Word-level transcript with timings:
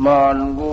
만구. 0.00 0.64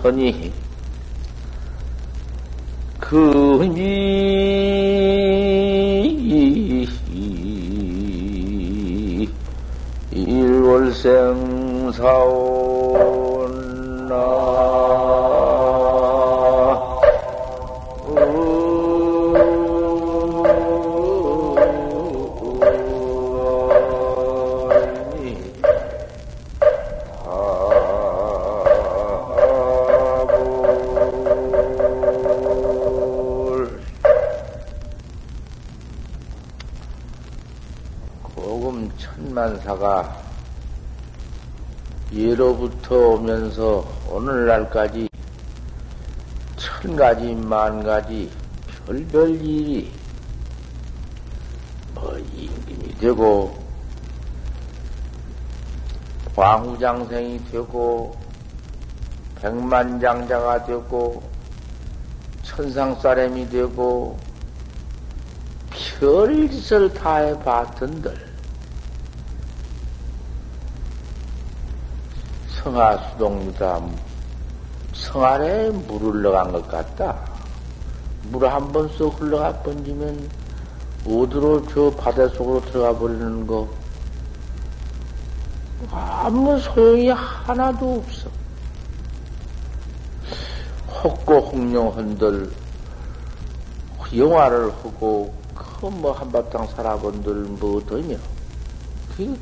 선이 0.01 0.51
금이 2.99 3.77
일월생 10.11 11.91
사오 11.93 12.56
오면서 42.95 43.85
오늘날까지 44.09 45.09
천 46.55 46.95
가지 46.95 47.33
만 47.35 47.83
가지 47.83 48.31
별별 48.85 49.31
일이 49.41 49.91
뭐 51.93 52.17
임금이 52.17 52.97
되고 52.97 53.57
광후장생이 56.35 57.43
되고 57.51 58.15
백만장자가 59.41 60.65
되고 60.65 61.23
천상사람이 62.43 63.49
되고 63.49 64.17
별짓을 65.99 66.93
다 66.93 67.17
해봤던들 67.17 68.26
성하 72.67 72.97
수동무다. 73.11 73.81
성 74.91 75.23
안에 75.23 75.69
물을 75.69 76.21
넣어간 76.21 76.51
것 76.51 76.67
같다. 76.67 77.15
물 78.29 78.43
한 78.43 78.73
번 78.73 78.89
쏙 78.89 79.21
흘러가 79.21 79.53
번지면 79.63 80.29
어디로 81.07 81.65
저 81.69 81.89
바닷속으로 81.91 82.59
들어가 82.65 82.99
버리는 82.99 83.47
거 83.47 83.69
아무 85.91 86.59
소용이 86.59 87.07
하나도 87.09 88.03
없어. 88.03 88.29
혹고 91.03 91.39
홍룡한들 91.39 92.51
영화를 94.13 94.71
하고 94.83 95.33
그 95.55 95.87
뭐 95.87 96.11
한바탕 96.11 96.67
살아본들 96.75 97.33
뭐 97.61 97.77
어떠냐. 97.77 98.17
그 99.15 99.39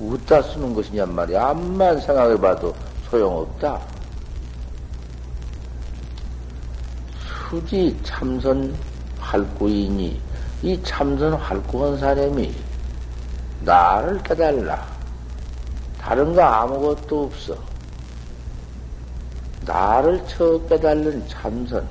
웃다 0.00 0.42
쓰는 0.42 0.74
것이냔 0.74 1.14
말이야. 1.14 1.48
암만 1.48 2.00
생각해봐도 2.00 2.74
소용없다. 3.10 3.80
수지 7.48 7.96
참선 8.02 8.74
활구이니 9.18 10.20
이 10.62 10.82
참선 10.82 11.34
활구한 11.34 11.98
사람이 11.98 12.54
나를 13.60 14.22
깨달라. 14.22 14.86
다른 16.00 16.34
거 16.34 16.42
아무것도 16.42 17.24
없어. 17.24 17.56
나를 19.64 20.24
쳐 20.26 20.60
깨달는 20.68 21.26
참선 21.28 21.88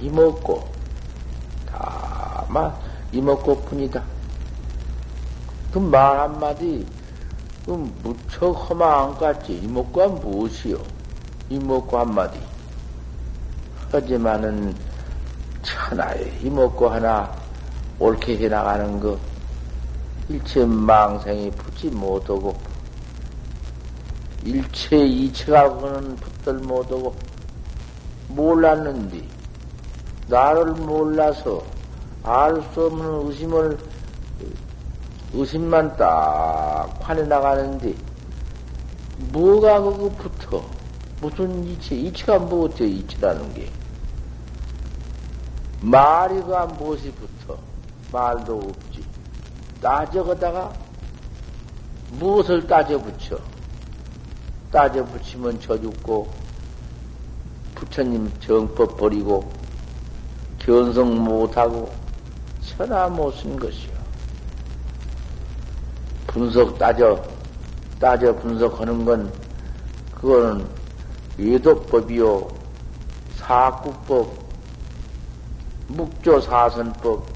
이먹고 0.00 0.68
다만 1.70 2.72
이먹고뿐이다. 3.12 4.02
그 5.72 5.78
말 5.78 6.18
한마디 6.20 6.86
그 7.66 7.72
무척 8.02 8.52
허망한 8.52 9.10
것 9.10 9.18
같지. 9.18 9.58
이목과 9.58 10.06
무엇이요? 10.06 10.78
이목과 11.50 12.00
한마디. 12.00 12.38
하지만은 13.90 14.74
천하에 15.62 16.32
이목과 16.42 16.94
하나 16.94 17.36
옳게 17.98 18.36
해나가는 18.38 19.00
거 19.00 19.18
일체 20.28 20.64
망생이 20.64 21.50
붙지 21.52 21.88
못하고 21.88 22.56
일체 24.44 24.98
이체가고는 24.98 26.16
붙들 26.16 26.54
못하고 26.54 27.14
몰랐는데 28.28 29.26
나를 30.28 30.72
몰라서 30.72 31.62
알 32.22 32.62
수 32.74 32.86
없는 32.86 33.28
의심을 33.28 33.78
의심만 35.32 35.96
딱 35.96 36.88
환해 37.00 37.22
나가는데, 37.22 37.94
뭐가 39.32 39.80
그거 39.80 40.08
붙어? 40.10 40.64
무슨 41.20 41.64
이치? 41.64 42.00
이치가 42.06 42.38
뭐어때 42.38 42.86
이치라는 42.86 43.54
게? 43.54 43.70
말이가 45.80 46.66
무엇이 46.66 47.10
붙어? 47.12 47.58
말도 48.12 48.56
없지. 48.58 49.04
따져거다가 49.80 50.72
무엇을 52.12 52.66
따져 52.66 52.98
붙여? 52.98 53.38
따져 54.70 55.04
붙이면 55.04 55.60
저 55.60 55.80
죽고, 55.80 56.28
부처님 57.74 58.32
정법 58.40 58.96
버리고, 58.96 59.50
견성 60.58 61.22
못하고, 61.24 61.92
천하 62.60 63.08
못쓴 63.08 63.56
것이요. 63.56 63.95
분석 66.36 66.78
따져, 66.78 67.18
따져 67.98 68.36
분석하는 68.36 69.06
건, 69.06 69.32
그거는 70.14 70.66
외도법이요, 71.38 72.46
사구법, 73.36 74.34
묵조사선법, 75.88 77.26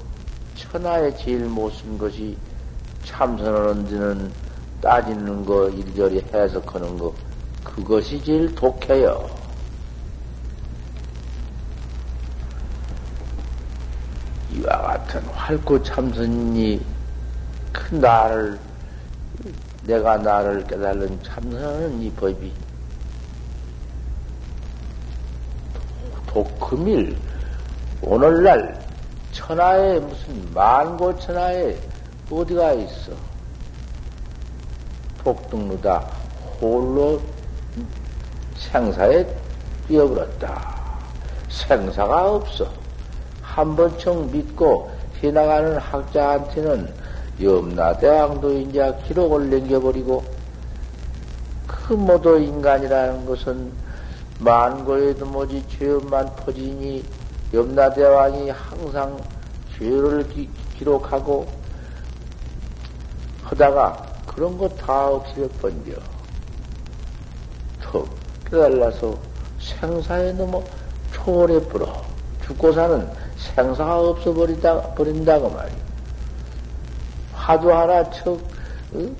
천하에 0.54 1.16
제일 1.16 1.46
못 1.46 1.72
쓴 1.72 1.96
것이 1.96 2.36
참선하는 3.04 3.86
데는 3.86 4.30
따지는 4.82 5.46
거, 5.46 5.70
이리저리 5.70 6.22
해석하는 6.34 6.98
거, 6.98 7.14
그것이 7.64 8.22
제일 8.22 8.54
독해요. 8.54 9.30
이와 14.52 14.76
같은 14.82 15.22
활구 15.28 15.82
참선이 15.82 16.84
큰 17.72 17.98
나를 17.98 18.60
내가 19.84 20.16
나를 20.18 20.66
깨달은 20.66 21.22
참선하는 21.22 22.00
이 22.02 22.10
법이 22.12 22.52
독금일 26.26 27.16
오늘날 28.02 28.80
천하에 29.32 29.98
무슨 29.98 30.54
만고 30.54 31.18
천하에 31.18 31.76
어디가 32.30 32.72
있어? 32.74 33.12
폭등루다 35.24 35.98
홀로 36.60 37.20
생사에 38.56 39.26
뛰어버렸다. 39.88 40.78
생사가 41.48 42.30
없어. 42.32 42.70
한 43.42 43.74
번청 43.74 44.30
믿고 44.30 44.90
해나가는 45.22 45.76
학자한테는 45.78 46.99
염라대왕도 47.40 48.52
이제 48.58 48.94
기록을 49.06 49.50
남겨버리고 49.50 50.22
그 51.66 51.94
모두 51.94 52.38
인간이라는 52.38 53.24
것은 53.26 53.72
만고에도 54.38 55.26
뭐지 55.26 55.64
죄업만 55.68 56.34
퍼지니 56.36 57.04
염라대왕이 57.52 58.50
항상 58.50 59.18
죄를 59.76 60.28
기, 60.28 60.48
록하고 60.80 61.46
하다가 63.44 64.06
그런 64.26 64.56
거 64.56 64.68
다 64.68 65.08
없애버려. 65.08 65.94
턱 67.82 68.08
깨달라서 68.44 69.18
생사에 69.60 70.32
너무 70.32 70.62
초월해 71.12 71.60
버려. 71.68 72.02
죽고 72.46 72.72
사는 72.72 73.08
생사가 73.36 74.00
없어버린다, 74.00 74.94
버린다고 74.94 75.50
말이야. 75.50 75.89
화두 77.40 77.72
하나 77.72 78.08
척, 78.10 78.38
응? 78.94 79.16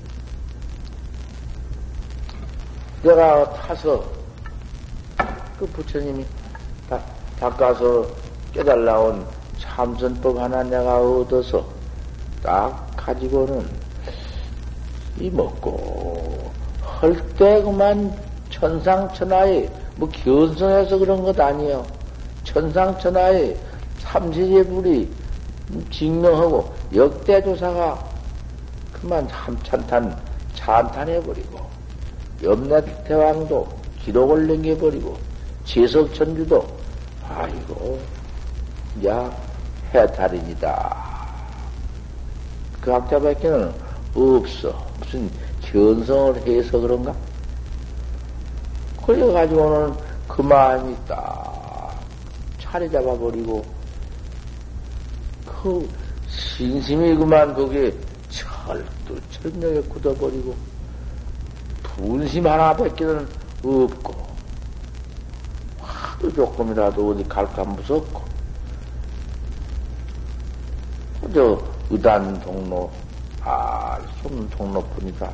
내가 3.01 3.51
타서, 3.53 4.03
그 5.57 5.65
부처님이 5.65 6.23
다, 6.87 7.01
닦아서 7.39 8.05
깨달라온 8.53 9.25
참선법 9.57 10.37
하나 10.37 10.61
내가 10.61 10.97
얻어서 10.97 11.65
딱 12.43 12.87
가지고는 12.95 13.67
이 15.19 15.29
먹고 15.31 16.51
할때 16.83 17.63
그만 17.63 18.15
천상천하에 18.51 19.67
뭐 19.95 20.07
견성해서 20.09 20.97
그런 20.99 21.23
것 21.23 21.39
아니요. 21.39 21.85
천상천하에 22.43 23.57
삼세제 23.99 24.63
불이 24.67 25.11
증명하고 25.91 26.71
역대조사가 26.93 28.10
그만 29.01 29.27
참찬탄 29.27 30.15
찬탄해버리고 30.55 31.59
염라대왕도 32.43 33.67
기록을 33.99 34.47
남겨버리고 34.47 35.17
제석천주도 35.65 36.65
아이고 37.27 37.99
야 39.05 39.31
해탈입니다. 39.93 41.11
그 42.81 42.91
학자밖에는 42.91 43.73
없어. 44.15 44.87
무슨 44.99 45.29
견성을 45.61 46.47
해서 46.47 46.79
그런가? 46.79 47.13
그래가지고는 49.05 49.93
그만이 50.27 50.95
딱 51.07 51.99
차례 52.59 52.89
잡아버리고, 52.89 53.63
그 55.45 55.87
신심이 56.29 57.15
그만 57.15 57.53
거기에 57.53 57.93
철도 58.71 59.19
철력에 59.31 59.81
굳어버리고, 59.89 60.55
분심 61.83 62.47
하나밖에는 62.47 63.27
없고, 63.63 64.27
하도 65.81 66.33
조금이라도 66.33 67.09
어디 67.09 67.23
갈까 67.27 67.63
무섭고, 67.65 68.21
그저 71.21 71.61
의단 71.89 72.39
동로, 72.41 72.89
알수 73.41 74.09
없는 74.25 74.49
동로뿐이다. 74.51 75.29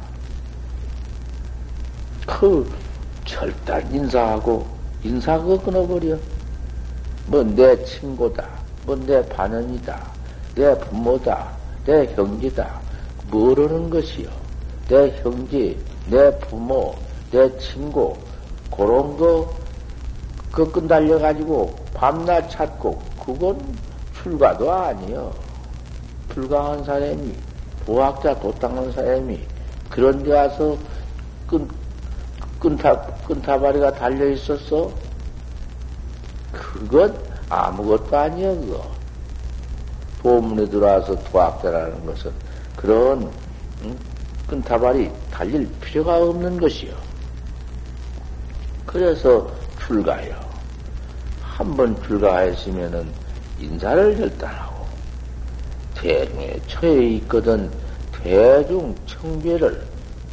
그 2.25 2.69
절단 3.25 3.94
인사하고 3.94 4.68
인사 5.04 5.38
그 5.40 5.62
끊어버려. 5.62 6.18
뭐 7.28 7.44
내 7.44 7.83
친구다, 7.83 8.48
뭐 8.86 8.95
내 8.95 9.22
반연이다, 9.28 10.01
내 10.56 10.78
부모다, 10.80 11.50
내 11.86 12.06
형제다. 12.16 12.87
모르는 13.29 13.89
것이요. 13.89 14.29
내 14.88 15.09
형제, 15.21 15.77
내 16.09 16.38
부모, 16.39 16.95
내 17.31 17.57
친구, 17.57 18.15
그런 18.75 19.18
거, 19.18 19.53
그 20.51 20.71
끈달려가지고 20.71 21.75
밤낮 21.94 22.50
찾고, 22.50 23.01
그건 23.25 23.59
출가도 24.21 24.71
아니요. 24.71 25.33
불강한 26.29 26.83
사람이, 26.83 27.33
보학자 27.85 28.39
도 28.39 28.51
닦는 28.53 28.91
사람이, 28.94 29.39
그런 29.89 30.23
데 30.23 30.33
와서 30.33 30.77
끈, 31.47 31.68
끈타, 32.59 32.95
끈타바리가 33.27 33.91
달려 33.94 34.30
있었어? 34.30 34.91
그건 36.51 37.18
아무것도 37.50 38.18
아니야, 38.18 38.53
그거. 38.56 38.97
보문에 40.21 40.68
들어와서 40.68 41.15
도학자라는 41.25 42.06
것은 42.06 42.31
그런, 42.77 43.29
응? 43.83 43.97
끈타발이 44.47 45.12
달릴 45.31 45.68
필요가 45.81 46.18
없는 46.24 46.57
것이요. 46.57 46.94
그래서 48.85 49.51
출가요. 49.85 50.33
한번 51.41 52.01
출가했으면은 52.03 53.12
인사를 53.59 54.15
결단하고, 54.15 54.85
대중에 55.95 56.59
처해 56.68 57.07
있거든 57.15 57.69
대중 58.13 58.95
청배를 59.07 59.85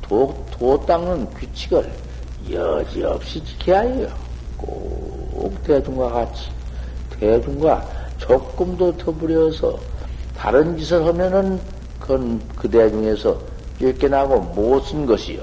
도, 0.02 0.46
도 0.50 0.84
닦는 0.84 1.30
규칙을 1.30 1.90
여지없이 2.50 3.42
지켜야 3.42 3.80
해요. 3.80 4.08
꼭 4.58 5.62
대중과 5.64 6.10
같이 6.10 6.50
대중과 7.18 7.88
조금도 8.18 8.96
더불여서 8.98 9.78
다른 10.36 10.76
짓을 10.76 11.06
하면은 11.06 11.60
그건 12.00 12.40
그 12.56 12.68
대 12.68 12.90
중에서 12.90 13.38
쫓겨나고 13.78 14.40
못 14.54 14.84
쓴 14.86 15.06
것이요. 15.06 15.42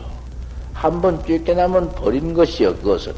한 0.73 1.01
번 1.01 1.23
쫓겨나면 1.25 1.91
버린 1.95 2.33
것이요. 2.33 2.75
그것은 2.77 3.13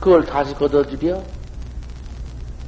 그걸 0.00 0.24
다시 0.26 0.54
걷어들여. 0.54 1.22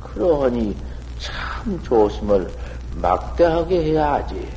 그러하니 0.01 0.77
참 1.19 1.81
조심을 1.83 2.51
막대하게 2.97 3.85
해야 3.85 4.15
하지. 4.15 4.49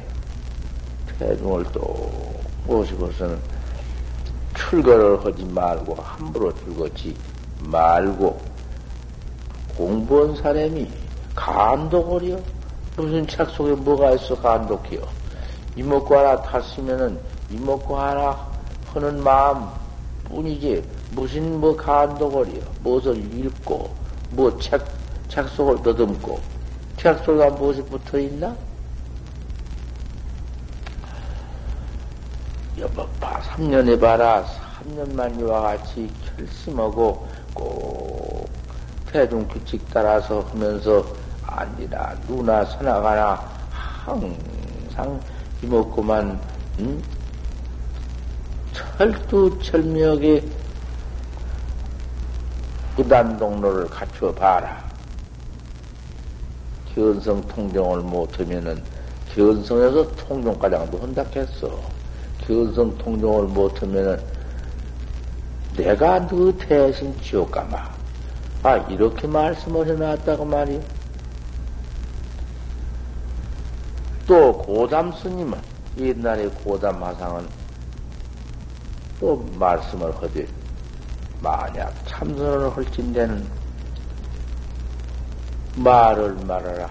대중을 1.19 1.65
또 1.73 2.11
모시고서는 2.65 3.37
출거를 4.55 5.23
하지 5.25 5.43
말고 5.45 5.95
함부로 5.95 6.53
출거지 6.59 7.15
말고 7.59 8.41
공부한 9.77 10.35
사람이 10.35 10.89
간독을 11.35 12.31
요? 12.31 12.39
무슨 12.95 13.25
책 13.27 13.49
속에 13.49 13.73
뭐가 13.73 14.11
있어 14.11 14.35
간독해요? 14.39 15.01
이먹고 15.75 16.15
하나 16.15 16.41
탔으면은 16.41 17.19
이먹고 17.49 17.97
하나 17.97 18.47
하는 18.93 19.23
마음 19.23 19.67
뿐이지 20.25 20.83
무슨 21.11 21.59
뭐 21.59 21.75
간독을요? 21.75 22.61
무엇을 22.83 23.17
읽고 23.17 23.89
뭐책책 24.31 25.49
속을 25.55 25.81
더듬고 25.81 26.39
책 26.97 27.17
속에 27.25 27.49
무엇이 27.49 27.81
붙어 27.83 28.19
있나? 28.19 28.55
여봐봐, 32.77 33.41
3년 33.41 33.87
해봐라. 33.89 34.45
3년만 34.83 35.39
이와 35.39 35.61
같이 35.61 36.09
결심하고 36.37 37.27
꼭 37.53 38.49
대중 39.11 39.47
규칙 39.47 39.81
따라서 39.93 40.41
하면서 40.51 41.05
아니나 41.59 42.15
누나 42.27 42.65
서나가나 42.65 43.41
항상 43.71 45.19
이먹고만 45.61 46.39
응? 46.79 47.03
철두철미하게 48.97 50.43
부단동로를 52.95 53.89
갖춰 53.89 54.33
봐라. 54.33 54.83
견성 56.93 57.41
통정을 57.47 57.99
못하면은 58.01 58.83
견성에서 59.33 60.15
통정과장도 60.15 60.99
한다했어. 60.99 61.79
견성 62.45 62.95
통정을 62.97 63.45
못하면은 63.45 64.21
내가 65.75 66.27
너 66.27 66.53
대신 66.57 67.19
지옥 67.21 67.49
가마. 67.51 67.93
아, 68.61 68.77
이렇게 68.89 69.27
말씀을 69.27 69.87
해놨다고 69.87 70.45
말이요. 70.45 70.79
또 74.25 74.57
고담 74.57 75.11
스님은, 75.11 75.59
옛날에 75.97 76.47
고담 76.47 77.03
화상은 77.03 77.47
또 79.19 79.37
말씀을 79.55 80.15
하되, 80.15 80.47
만약 81.41 81.93
참선을 82.07 82.75
할진대는 82.75 83.45
말을 85.75 86.35
말하라. 86.45 86.89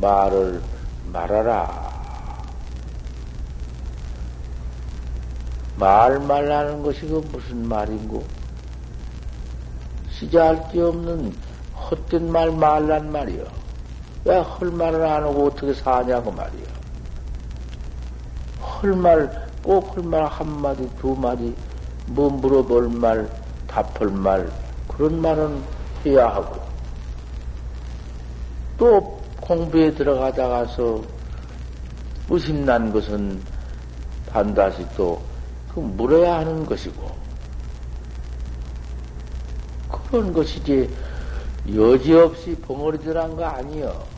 말을 0.00 0.62
말하라. 1.12 1.86
말 5.78 6.18
말라는 6.18 6.82
것이 6.82 7.00
그 7.02 7.22
무슨 7.30 7.68
말인고? 7.68 8.24
시자할 10.10 10.68
게 10.70 10.80
없는 10.80 11.36
헛된 11.74 12.32
말 12.32 12.50
말란 12.50 13.12
말이여. 13.12 13.65
왜헐 14.26 14.70
말을 14.72 15.06
안 15.06 15.22
하고 15.22 15.46
어떻게 15.46 15.72
사냐고 15.72 16.34
꼭헐말 19.62 20.26
한마디, 20.26 20.88
두마디, 20.98 21.54
뭐 22.06 22.28
물어볼 22.28 22.88
말, 22.88 23.28
답할 23.66 24.08
말, 24.10 24.50
그런 24.88 25.20
말은 25.20 25.62
해야 26.04 26.28
하고. 26.28 26.60
또 28.76 29.22
공부에 29.40 29.92
들어가다가서 29.94 31.02
무심난 32.28 32.92
것은 32.92 33.40
반드시 34.30 34.86
또 34.96 35.36
그 35.76 35.80
물어야 35.80 36.38
하는 36.38 36.64
것이고 36.64 37.14
그런 39.90 40.32
것이지 40.32 40.88
여지없이 41.74 42.54
벙어리들한 42.62 43.36
거 43.36 43.44
아니여. 43.44 44.15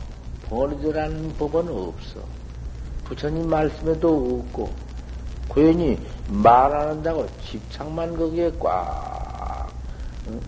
벙어리들하는 0.49 1.35
법은 1.37 1.67
없어. 1.69 2.19
부처님 3.05 3.49
말씀에도 3.49 4.43
없고 4.47 4.71
고연히 5.47 5.97
말 6.27 6.71
안 6.73 6.89
한다고 6.89 7.27
집착만 7.41 8.15
거기에 8.15 8.51
꽉 8.59 9.67
응? 10.27 10.39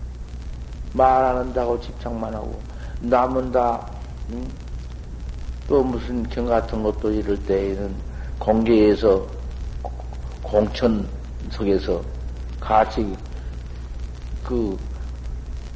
말안 0.92 1.38
한다고 1.38 1.80
집착만 1.80 2.34
하고 2.34 2.60
남은 3.00 3.50
다 3.52 3.84
응? 4.30 4.48
또 5.68 5.82
무슨 5.82 6.22
경 6.28 6.46
같은 6.46 6.82
것도 6.82 7.10
이럴 7.12 7.36
때에는 7.46 7.94
공개에서 8.38 9.26
공천석에서 10.42 12.02
같이 12.60 13.16
그 14.44 14.78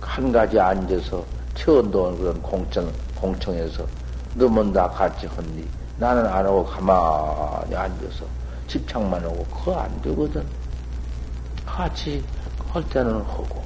한 0.06 0.33
가지 0.33 0.59
앉아서 0.59 1.25
처음도 1.54 2.16
그런 2.16 2.40
공천, 2.40 2.90
공청에서 3.16 3.87
너만 4.37 4.73
다 4.73 4.88
같이 4.88 5.26
헌니 5.26 5.66
나는 5.99 6.26
안 6.26 6.45
하고 6.45 6.64
가만히 6.64 7.75
앉아서 7.75 8.26
집착만 8.69 9.25
하고 9.25 9.45
그거 9.45 9.81
안 9.81 10.02
되거든. 10.02 10.45
같이 11.64 12.23
할 12.71 12.87
때는 12.90 13.14
하고 13.23 13.62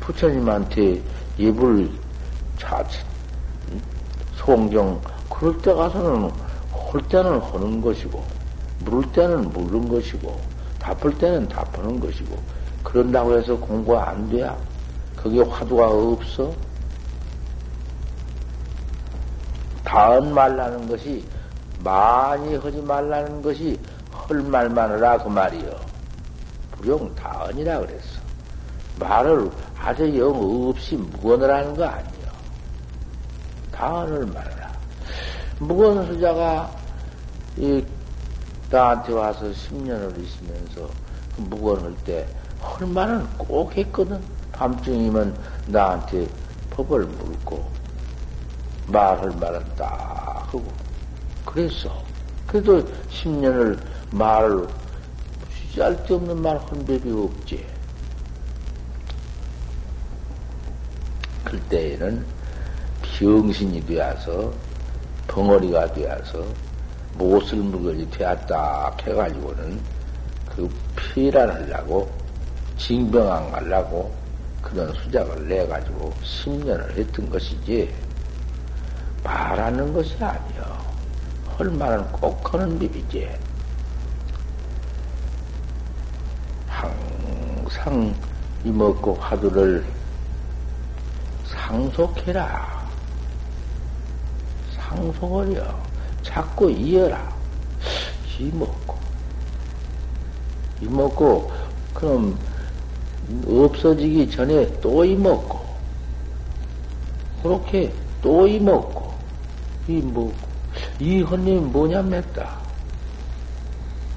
부처님한테 0.00 1.00
입을 1.38 1.90
자칫 2.58 3.00
송경 4.36 5.00
그럴 5.30 5.60
때 5.62 5.72
가서는 5.72 6.30
할 6.72 7.08
때는 7.08 7.40
하는 7.40 7.80
것이고 7.80 8.22
물을 8.80 9.12
때는 9.12 9.50
물는 9.50 9.88
것이고 9.88 10.40
답을 10.80 11.16
때는 11.18 11.48
답하는 11.48 12.00
것이고 12.00 12.36
그런다고 12.82 13.38
해서 13.38 13.56
공부 13.56 13.96
안 13.96 14.28
돼야 14.28 14.56
거기에 15.16 15.42
화두가 15.42 15.88
없어. 15.88 16.52
다은 19.94 20.34
말라는 20.34 20.88
것이 20.88 21.24
많이 21.84 22.56
하지 22.56 22.82
말라는 22.82 23.42
것이 23.42 23.78
헐 24.12 24.42
말만 24.42 24.90
하라 24.90 25.18
그 25.18 25.28
말이요. 25.28 25.70
불용 26.72 27.14
다은이라 27.14 27.78
그랬어. 27.78 28.20
말을 28.98 29.50
아주 29.78 30.18
영 30.18 30.68
없이 30.68 30.96
무건을 30.96 31.54
하는 31.54 31.76
거 31.76 31.84
아니요. 31.84 32.26
다은을 33.70 34.26
말하라. 34.26 34.72
무건 35.60 36.04
수자가 36.06 36.70
이 37.56 37.84
나한테 38.70 39.12
와서 39.12 39.46
10년을 39.46 40.18
있으면서 40.20 40.88
그 41.36 41.42
무건할 41.42 41.94
때 42.04 42.26
헐 42.64 42.88
말은 42.88 43.28
꼭 43.38 43.76
했거든. 43.76 44.20
밤중이면 44.52 45.36
나한테 45.66 46.26
법을 46.70 47.04
물고 47.04 47.73
말할 48.86 49.30
말은 49.40 49.64
딱 49.76 50.46
하고 50.46 50.64
그랬어. 51.44 52.02
그래도 52.46 52.84
10년을 53.10 53.78
말을 54.10 54.66
쓸데없는 55.74 56.40
말한 56.40 56.84
법이 56.86 57.10
없지. 57.10 57.66
그때에는 61.44 62.24
병신이 63.02 63.86
되어서 63.86 64.52
벙어리가 65.28 65.92
되어서 65.92 66.44
못을 67.14 67.58
물건이 67.58 68.10
되었다 68.10 68.96
해가지고는 69.02 69.80
그 70.54 70.68
피란하려고 70.96 72.10
징병 72.76 73.32
안 73.32 73.50
가려고 73.50 74.12
그런 74.62 74.92
수작을 74.94 75.48
내가지고 75.48 76.12
10년을 76.22 76.96
했던 76.96 77.30
것이지 77.30 77.92
말하는 79.24 79.92
것이 79.92 80.14
아니여. 80.22 80.84
할 81.56 81.70
말은 81.70 82.12
꼭 82.12 82.54
하는 82.54 82.78
법이지. 82.78 83.28
항상 86.68 88.14
이먹고 88.64 89.14
화두를 89.14 89.84
상속해라. 91.46 92.84
상속을요. 94.76 95.82
자꾸 96.22 96.70
이어라. 96.70 97.34
이먹고. 98.38 98.96
이먹고, 100.80 101.52
그럼 101.94 102.38
없어지기 103.46 104.30
전에 104.30 104.80
또 104.80 105.04
이먹고, 105.04 105.64
그렇게 107.42 107.92
또 108.20 108.46
이먹고, 108.46 109.03
이먹고, 109.88 110.32
이 110.98 111.22
헌님이 111.22 111.60
뭐냐 111.60 112.02
맸다. 112.02 112.46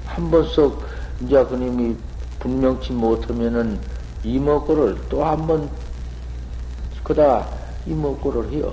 한번 0.06 0.48
썩, 0.48 0.82
이제 1.20 1.44
그님이 1.44 1.96
분명치 2.38 2.92
못하면은 2.92 3.78
이먹고를 4.24 5.08
또 5.08 5.24
한 5.24 5.46
번, 5.46 5.68
그다 7.04 7.46
이먹고를 7.86 8.50
해요. 8.52 8.72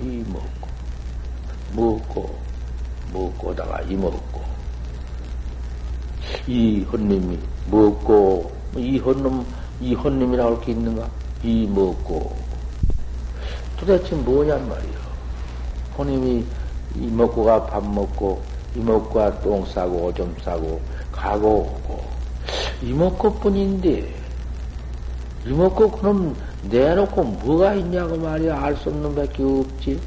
이먹고, 0.00 0.68
먹고, 1.74 2.38
먹고다가 3.12 3.82
이먹고. 3.82 4.42
이 6.46 6.82
헌님이 6.82 7.38
먹고, 7.70 8.52
이 8.76 8.98
헌놈, 8.98 9.46
이 9.80 9.94
헌님이라고 9.94 10.56
할게 10.56 10.72
있는가? 10.72 11.08
이 11.42 11.66
먹고. 11.66 12.36
도대체 13.78 14.14
뭐냔 14.16 14.68
말이요. 14.68 14.95
헌님이 15.96 16.44
이 16.96 17.06
먹고가 17.06 17.66
밥 17.66 17.84
먹고, 17.84 18.42
이 18.74 18.80
먹고가 18.80 19.40
똥 19.40 19.64
싸고, 19.66 20.06
오줌 20.06 20.34
싸고, 20.42 20.80
가고 21.12 21.48
오고. 21.48 22.04
이 22.82 22.92
먹고 22.92 23.32
뿐인데, 23.34 24.14
이 25.46 25.50
먹고 25.50 25.90
그럼 25.90 26.36
내놓고 26.62 27.22
뭐가 27.22 27.74
있냐고 27.74 28.16
말이야. 28.16 28.60
알 28.60 28.76
수 28.76 28.88
없는 28.88 29.14
밖에 29.14 29.42
없지. 29.42 30.00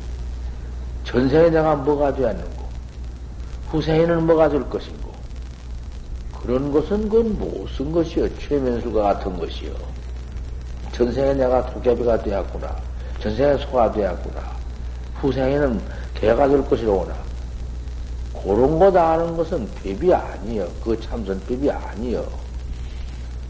전생에 1.06 1.50
내가 1.50 1.76
뭐가 1.76 2.14
되었는고, 2.14 2.64
후생에는 3.70 4.26
뭐가 4.26 4.50
될 4.50 4.70
것인고. 4.70 5.10
그런 6.42 6.72
것은 6.72 7.10
그건 7.10 7.38
무슨 7.38 7.92
것이요? 7.92 8.28
최면수가 8.38 9.02
같은 9.02 9.38
것이요. 9.38 9.72
전생에 10.94 11.34
내가 11.34 11.66
도깨비가 11.72 12.22
되었구나. 12.22 12.76
전생에 13.20 13.58
소가 13.58 13.92
되었구나. 13.92 14.59
후생에는 15.22 15.82
개가 16.16 16.48
될 16.48 16.68
것이로구나. 16.68 17.14
그런 18.44 18.80
것 18.80 18.96
아는 18.96 19.36
것은 19.36 19.68
법이 19.84 20.14
아니요. 20.14 20.68
그 20.84 21.00
참선법이 21.00 21.70
아니요. 21.70 22.26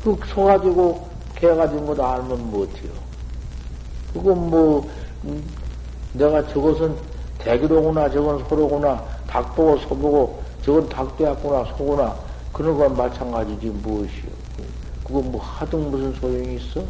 그 0.03 0.17
소가지고 0.27 1.07
개가 1.35 1.69
된것 1.69 1.99
알면 1.99 2.51
못해요. 2.51 2.91
그건 4.13 4.49
뭐, 4.49 4.89
음, 5.25 5.43
내가 6.13 6.45
저것은 6.47 6.95
대기로구나, 7.37 8.09
저건 8.09 8.43
소로구나, 8.49 9.03
닭 9.27 9.55
보고 9.55 9.77
소 9.77 9.89
보고, 9.89 10.43
저건 10.63 10.89
닭 10.89 11.15
되었구나, 11.17 11.65
소구나, 11.77 12.15
그런 12.51 12.77
건 12.77 12.97
마찬가지지 12.97 13.67
무엇이요. 13.67 14.39
그건 15.03 15.31
뭐 15.31 15.41
하등 15.41 15.89
무슨 15.91 16.13
소용이 16.13 16.55
있어? 16.55 16.83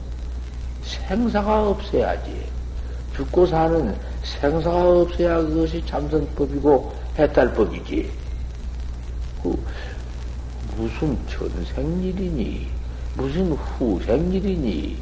생사가 0.83 1.69
없어야지. 1.69 2.58
죽고 3.19 3.47
사는 3.47 3.93
생사가 4.23 5.01
없어야 5.01 5.41
그것이 5.41 5.85
참선법이고 5.85 6.93
해탈법이지. 7.17 8.09
그 9.43 9.65
무슨 10.77 11.17
전생일이니, 11.27 12.67
무슨 13.17 13.51
후생일이니, 13.51 14.97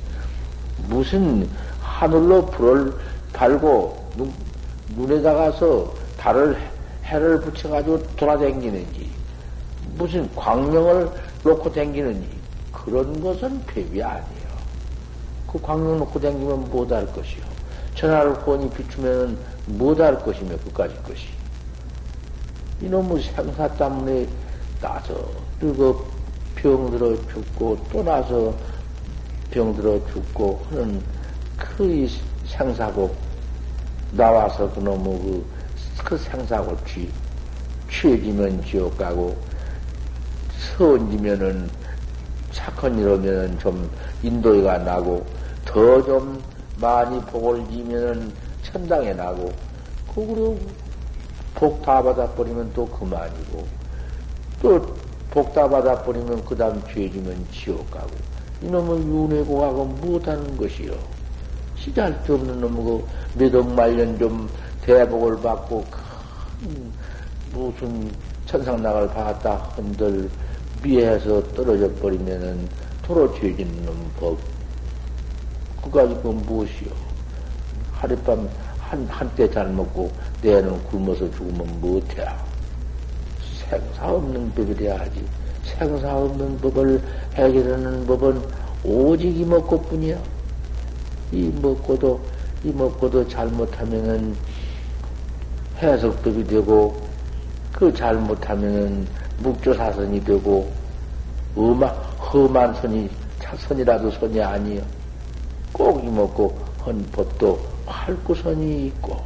무슨 0.90 1.48
하늘로 1.80 2.44
불을 2.48 2.92
달고 3.34 4.14
눈, 4.18 4.34
눈에다가서 4.96 5.94
달을 6.18 6.58
해를 7.04 7.40
붙여가지고 7.42 8.02
돌아다니는지, 8.16 9.12
무슨 9.96 10.28
광명을 10.36 11.08
놓고 11.44 11.72
댕기는 11.72 12.26
그런 12.72 13.22
것은 13.22 13.64
폐비 13.68 14.02
아니에요. 14.02 14.48
그 15.52 15.62
광명 15.62 16.00
놓고 16.00 16.20
댕기면 16.20 16.72
못할 16.72 17.06
것이요. 17.14 17.57
전화를 17.98 18.34
훤히 18.46 18.70
비추면 18.70 19.38
못할 19.66 20.20
것이며 20.24 20.56
그까지 20.58 20.96
것이. 21.02 21.28
이놈의 22.80 23.24
생사 23.24 23.68
때문에 23.70 24.28
나서 24.80 25.28
늙어 25.60 26.06
병들어 26.56 27.16
죽고 27.28 27.78
또 27.92 28.04
나서 28.04 28.54
병들어 29.50 30.00
죽고 30.14 30.64
하는 30.70 31.02
그 31.58 32.08
생사고 32.46 33.16
나와서 34.12 34.72
그놈의 34.74 35.04
그, 35.04 35.46
그 36.04 36.18
생사고 36.18 36.78
취, 36.86 37.12
취해지면 37.90 38.64
지옥 38.64 38.96
가고 38.96 39.36
서원지면은 40.78 41.68
착한 42.52 42.98
일하면은 43.00 43.58
좀 43.58 43.90
인도가 44.22 44.78
나고 44.78 45.26
더좀 45.66 46.42
많이 46.80 47.20
복을 47.22 47.66
지면은 47.70 48.32
천당에 48.64 49.14
나고 49.14 49.52
그거로 50.14 50.58
복 51.56 51.82
다 51.82 52.02
받아버리면 52.04 52.72
또 52.74 52.86
그만이고 52.88 53.66
또 54.62 54.98
복 55.32 55.54
다 55.54 55.68
받아버리면 55.68 56.46
그 56.46 56.56
다음 56.56 56.82
죄지면 56.88 57.46
지옥 57.52 57.92
가고 57.92 58.10
이놈의 58.62 59.04
윤회고하고 59.06 59.86
못하는 59.86 60.58
것이요. 60.58 60.94
시잘데 61.76 62.34
없는 62.34 62.62
그 62.62 63.06
몇억 63.36 63.68
말년 63.76 64.18
좀 64.18 64.50
대복을 64.82 65.40
받고 65.42 65.86
큰 65.92 66.92
무슨 67.54 68.10
천상 68.48 68.82
나갈 68.82 69.08
받았다 69.08 69.56
흔들 69.76 70.30
미해서 70.82 71.44
떨어져 71.54 71.92
버리면은 71.96 72.68
도로 73.04 73.32
죄짓는 73.36 73.86
법. 74.20 74.40
그까지 75.92 76.16
그건 76.16 76.38
무엇이요? 76.46 76.90
하룻밤 77.94 78.50
한, 78.80 79.06
한때 79.08 79.50
잘 79.50 79.68
먹고 79.70 80.12
내는 80.42 80.82
굶어서 80.86 81.30
죽으면 81.32 81.82
못해야. 81.82 82.38
생사 83.70 84.08
없는 84.08 84.52
법이 84.54 84.76
돼야 84.76 85.00
하지. 85.00 85.26
생사 85.64 86.16
없는 86.16 86.58
법을 86.60 87.02
해결하는 87.36 88.06
법은 88.06 88.42
오직 88.84 89.36
이 89.38 89.44
먹고 89.44 89.82
뿐이야. 89.82 90.18
이 91.32 91.52
먹고도, 91.62 92.22
이 92.64 92.72
먹고도 92.72 93.28
잘못하면은 93.28 94.36
해석법이 95.82 96.46
되고, 96.46 96.96
그 97.74 97.94
잘못하면은 97.94 99.06
묵조사선이 99.40 100.24
되고, 100.24 100.72
음악, 101.58 101.92
험한 102.20 102.74
선이, 102.76 103.10
차선이라도 103.40 104.12
선이 104.12 104.42
아니여. 104.42 104.97
꼭 105.74 106.04
이 106.04 106.08
먹고, 106.10 106.58
헌 106.86 107.04
법도 107.12 107.60
활구선이 107.86 108.88
있고, 108.88 109.24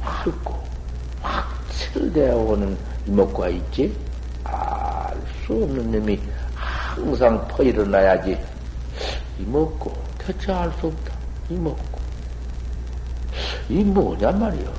활구, 0.00 0.54
확철되어 1.22 2.36
오는 2.36 2.76
이먹고가 3.06 3.48
있지? 3.48 3.96
알 4.44 5.16
수 5.46 5.52
없는 5.54 5.90
놈이 5.90 6.20
항상 6.54 7.46
퍼 7.48 7.62
일어나야지. 7.62 8.38
이먹고, 9.38 9.92
대체 10.18 10.52
알 10.52 10.70
수 10.80 10.86
없다. 10.88 11.14
이먹고. 11.48 12.00
이 13.68 13.82
뭐냔 13.84 14.38
말이여. 14.38 14.72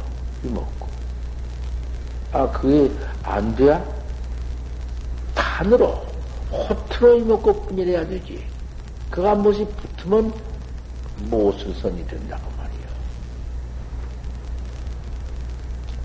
이먹고. 0.44 0.88
아, 2.34 2.50
그게 2.52 2.92
안 3.24 3.54
돼야? 3.56 3.84
단으로, 5.36 6.06
호트로 6.52 7.18
이먹고 7.18 7.66
뿐이래야 7.66 8.06
되지. 8.08 8.46
그가 9.12 9.36
무엇이 9.36 9.66
붙으면 9.66 10.34
무엇을 11.30 11.76
선이 11.76 12.08
된다고 12.08 12.50
말이요. 12.58 12.88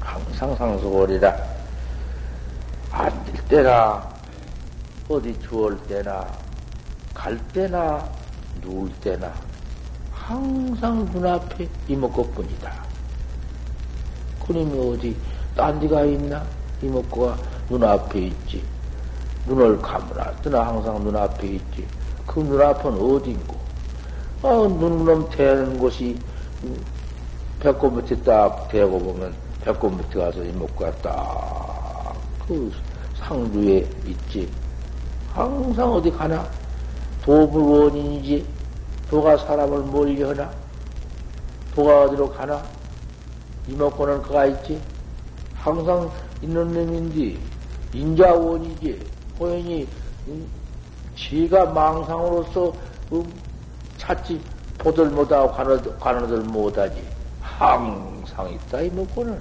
항상 0.01 0.57
상속월이라 0.57 1.37
앉을 2.91 3.33
때나 3.49 4.09
어디 5.09 5.39
주얼 5.41 5.79
때나 5.87 6.27
갈 7.15 7.39
때나 7.49 8.11
누울 8.61 8.91
때나 9.01 9.33
항상 10.13 11.05
눈앞에 11.13 11.69
이먹고뿐이다. 11.87 12.85
그님이 14.45 14.91
어디 14.91 15.17
딴 15.55 15.79
데가 15.79 16.03
있나? 16.05 16.45
이먹고가 16.83 17.39
눈앞에 17.71 18.19
있지. 18.19 18.65
눈을 19.47 19.81
감으라 19.81 20.33
뜨나 20.43 20.67
항상 20.67 21.05
눈앞에 21.05 21.47
있지. 21.47 21.87
그 22.27 22.41
눈앞은 22.41 22.95
어딘고? 22.95 23.57
아, 24.43 24.49
눈놈 24.49 25.29
대는 25.31 25.79
곳이 25.79 26.19
배꼽 27.61 27.97
밑에 27.97 28.17
딱 28.23 28.69
대고 28.69 28.99
보면 28.99 29.35
배꼽 29.63 29.97
밑에 29.97 30.19
가서 30.19 30.45
이목과 30.45 30.93
딱그 30.97 32.73
상주에 33.19 33.89
있지. 34.07 34.49
항상 35.33 35.93
어디 35.93 36.11
가나? 36.11 36.49
도불원인이지. 37.23 38.47
도가 39.11 39.37
사람을 39.39 39.85
멀리 39.85 40.23
하나? 40.23 40.51
도가 41.75 42.05
어디로 42.05 42.31
가나? 42.31 42.63
이목고는 43.69 44.23
그가 44.23 44.47
있지. 44.47 44.81
항상 45.55 46.11
있는 46.43 46.73
놈인데 46.73 47.39
인자원이지. 47.93 49.01
호연이 49.39 49.87
지가 51.17 51.67
망상으로서 51.67 52.73
음, 53.13 53.25
찾지 53.97 54.41
보들 54.79 55.11
못하고 55.11 55.51
관어들, 55.99 56.41
못하지. 56.43 57.03
항상 57.41 58.51
있다, 58.53 58.83
이 58.83 58.91
먹고는. 58.91 59.41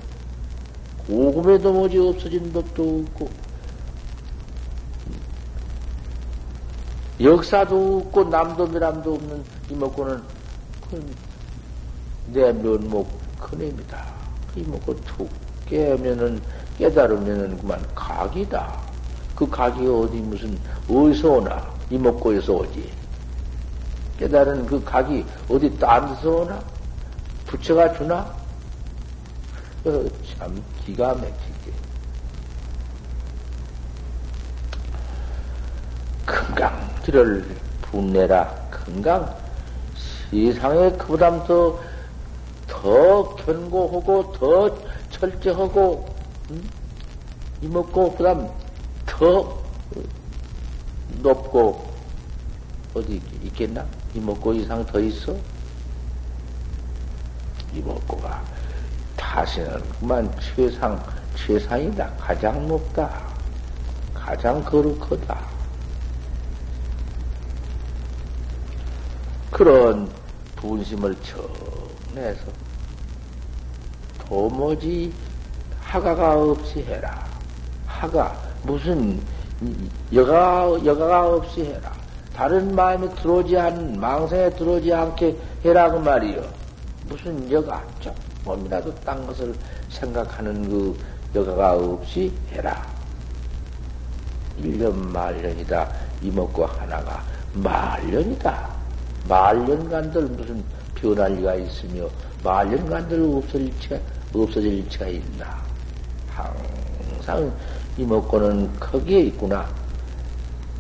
고금에도 1.08 1.72
뭐지 1.72 2.00
없어진 2.00 2.52
법도 2.52 3.06
없고, 3.06 3.30
역사도 7.22 7.98
없고, 7.98 8.24
남도 8.24 8.68
미람도 8.68 9.14
없는 9.14 9.44
이 9.70 9.74
먹고는, 9.76 10.24
내 12.28 12.52
면목 12.52 13.08
큰 13.40 13.62
애입니다. 13.62 14.06
이 14.56 14.62
먹고 14.62 15.00
툭 15.02 15.30
깨면은, 15.68 16.42
깨달으면은 16.78 17.58
그만 17.58 17.86
각이다. 17.94 18.85
그 19.36 19.50
각이 19.50 19.86
어디 19.86 20.18
무슨, 20.18 20.58
어디서 20.90 21.30
오나? 21.30 21.68
이 21.90 21.98
먹고에서 21.98 22.54
오지. 22.54 22.92
깨달은 24.18 24.66
그 24.66 24.82
각이 24.84 25.26
어디 25.50 25.78
딴 25.78 26.08
데서 26.08 26.30
오나? 26.30 26.64
부처가 27.46 27.94
주나? 27.94 28.34
어, 29.84 30.06
참 30.38 30.64
기가 30.86 31.14
막히게. 31.14 31.74
금강들을 36.26 37.58
분내라. 37.82 38.50
금강. 38.72 39.36
세상에 40.32 40.92
그보다 40.94 41.44
더, 41.44 41.80
더 42.68 43.36
견고하고, 43.36 44.32
더 44.34 44.78
철저하고, 45.12 46.06
음? 46.52 46.70
이먹고, 47.62 48.16
그 48.16 48.24
다음 48.24 48.50
더 49.18 49.64
높고, 51.22 51.90
어디 52.94 53.22
있겠나? 53.44 53.86
이먹고 54.14 54.54
이상 54.54 54.86
더 54.86 55.00
있어? 55.00 55.34
이먹고가 57.74 58.44
다시는 59.16 59.82
그만 60.00 60.30
최상, 60.42 61.02
최상이다. 61.36 62.14
가장 62.18 62.68
높다. 62.68 63.22
가장 64.14 64.62
거룩하다. 64.64 65.40
그런 69.52 70.12
분심을 70.58 71.16
정내서 72.14 72.52
도무지 74.20 75.14
하가가 75.80 76.38
없이 76.38 76.82
해라. 76.84 77.26
하가 77.86 78.55
무슨 78.66 79.20
여가 80.14 80.78
여가가 80.84 81.28
없이 81.28 81.66
해라. 81.66 81.94
다른 82.36 82.76
마음이 82.76 83.10
들어오지 83.16 83.58
않, 83.58 83.98
망상에 84.00 84.50
들어오지 84.52 84.94
않게 84.94 85.38
해라, 85.64 85.90
그 85.90 85.98
말이요. 85.98 86.44
무슨 87.08 87.50
여가, 87.50 87.82
조금이라도 88.02 88.94
딴 88.96 89.26
것을 89.26 89.56
생각하는 89.90 90.70
그 90.70 90.98
여가가 91.34 91.74
없이 91.76 92.32
해라. 92.52 92.86
1년 94.62 94.94
말년이다. 94.94 95.90
이먹고 96.22 96.66
하나가 96.66 97.24
말년이다. 97.54 98.70
말년간들 99.30 100.24
무슨 100.24 100.64
변할 100.96 101.36
리가 101.36 101.56
있으며, 101.56 102.08
말년간들 102.44 103.22
없어질 103.22 103.74
체, 103.80 104.02
없어질 104.34 104.80
일치가 104.80 105.08
있나. 105.08 105.64
항상 106.28 107.52
이먹고는 107.98 108.80
거기에 108.80 109.22
있구나. 109.22 109.66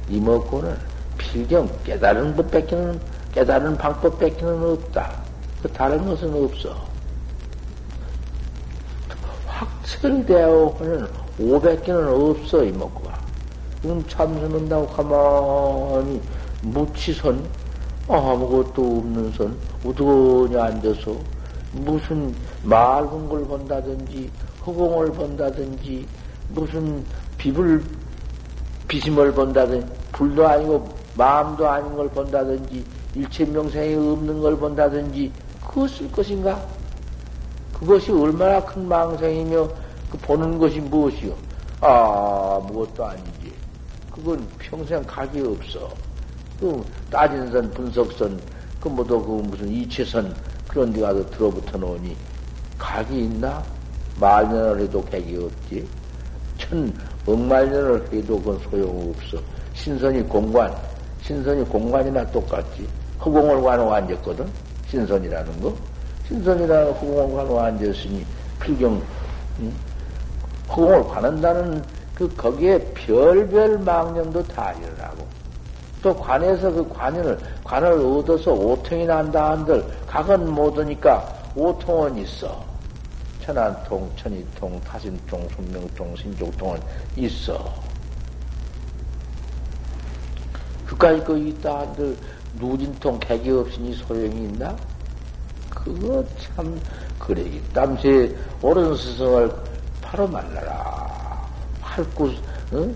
이먹고는 0.09 0.77
필경 1.17 1.69
깨달은 1.83 2.35
것 2.35 2.49
뺏기는, 2.51 2.99
깨달은 3.33 3.77
방법 3.77 4.19
뺏기는 4.19 4.71
없다. 4.71 5.23
그 5.61 5.71
다른 5.71 6.05
것은 6.05 6.43
없어. 6.43 6.75
확철되어 9.47 10.75
하는 10.79 11.07
500개는 11.39 12.31
없어, 12.31 12.63
이먹고가. 12.63 13.19
지금 13.81 14.03
참선한다고 14.07 14.87
가만히 14.87 16.21
무치선, 16.61 17.43
아무것도 18.07 18.97
없는 18.97 19.31
선, 19.31 19.57
우두거니 19.83 20.57
앉아서 20.59 21.15
무슨 21.71 22.33
맑은 22.63 23.29
걸 23.29 23.45
본다든지, 23.45 24.29
허공을 24.65 25.11
본다든지, 25.13 26.07
무슨 26.49 27.05
비불, 27.37 27.83
비심을 28.87 29.33
본다든지, 29.33 29.87
불도 30.11 30.47
아니고 30.47 30.95
마음도 31.15 31.67
아닌 31.67 31.95
걸 31.95 32.09
본다든지, 32.09 32.85
일체명생이 33.15 33.95
없는 33.95 34.41
걸 34.41 34.57
본다든지, 34.57 35.31
그것일 35.65 36.11
것인가? 36.11 36.61
그것이 37.73 38.11
얼마나 38.11 38.63
큰 38.63 38.87
망상이며, 38.87 39.69
그 40.11 40.17
보는 40.19 40.57
것이 40.59 40.79
무엇이요? 40.79 41.35
아, 41.81 42.61
무엇도 42.67 43.05
아니지. 43.05 43.53
그건 44.11 44.47
평생 44.59 45.03
각이 45.05 45.41
없어. 45.41 45.89
그 46.59 46.83
따진선, 47.09 47.71
분석선, 47.71 48.39
그 48.79 48.87
뭐도 48.87 49.25
그 49.25 49.31
무슨 49.47 49.69
이체선, 49.69 50.35
그런 50.67 50.93
데 50.93 51.01
가서 51.01 51.29
들어붙어 51.31 51.77
놓으니, 51.77 52.15
각이 52.77 53.25
있나? 53.25 53.63
말년을 54.19 54.81
해도 54.81 55.03
객이 55.03 55.35
없지. 55.35 55.87
천, 56.57 56.93
억말년을 57.25 58.07
해도 58.13 58.39
그건 58.39 58.59
소용없어. 58.59 59.37
신선이 59.73 60.23
공관, 60.23 60.75
신선이 61.21 61.63
공관이나 61.65 62.25
똑같지. 62.31 62.87
허공을 63.19 63.61
관호 63.61 63.93
앉았거든? 63.93 64.47
신선이라는 64.89 65.61
거. 65.61 65.73
신선이라는 66.27 66.93
허공을 66.93 67.35
관호 67.35 67.59
앉았으니, 67.59 68.25
필경, 68.59 69.01
응? 69.59 69.73
허공을 70.69 71.03
관한다는 71.05 71.83
그, 72.13 72.33
거기에 72.35 72.79
별별 72.93 73.79
망념도 73.79 74.47
다 74.47 74.71
일어나고, 74.73 75.27
또 76.01 76.15
관에서 76.15 76.71
그 76.71 76.87
관을, 76.89 77.37
관을 77.63 77.91
얻어서 77.93 78.53
오통이 78.53 79.05
난다 79.05 79.51
한들, 79.51 79.83
각은 80.07 80.53
못 80.53 80.77
오니까 80.77 81.27
오통은 81.55 82.17
있어. 82.17 82.63
천안통, 83.45 84.11
천이통, 84.15 84.81
타신통, 84.83 85.47
순명통, 85.55 86.15
신족통은 86.15 86.81
있어. 87.15 87.71
그까지 90.87 91.23
그 91.23 91.37
있다 91.37 91.81
한들 91.81 92.17
누진통 92.55 93.19
객이 93.19 93.51
없으니 93.51 93.93
소용이 93.93 94.45
있나? 94.45 94.75
그거 95.69 96.25
참 96.39 96.81
그래. 97.19 97.61
땀새 97.71 98.35
옳은 98.63 98.95
스승을 98.95 99.53
바로 100.01 100.27
말라라. 100.27 101.47
활구, 101.81 102.33
응? 102.73 102.95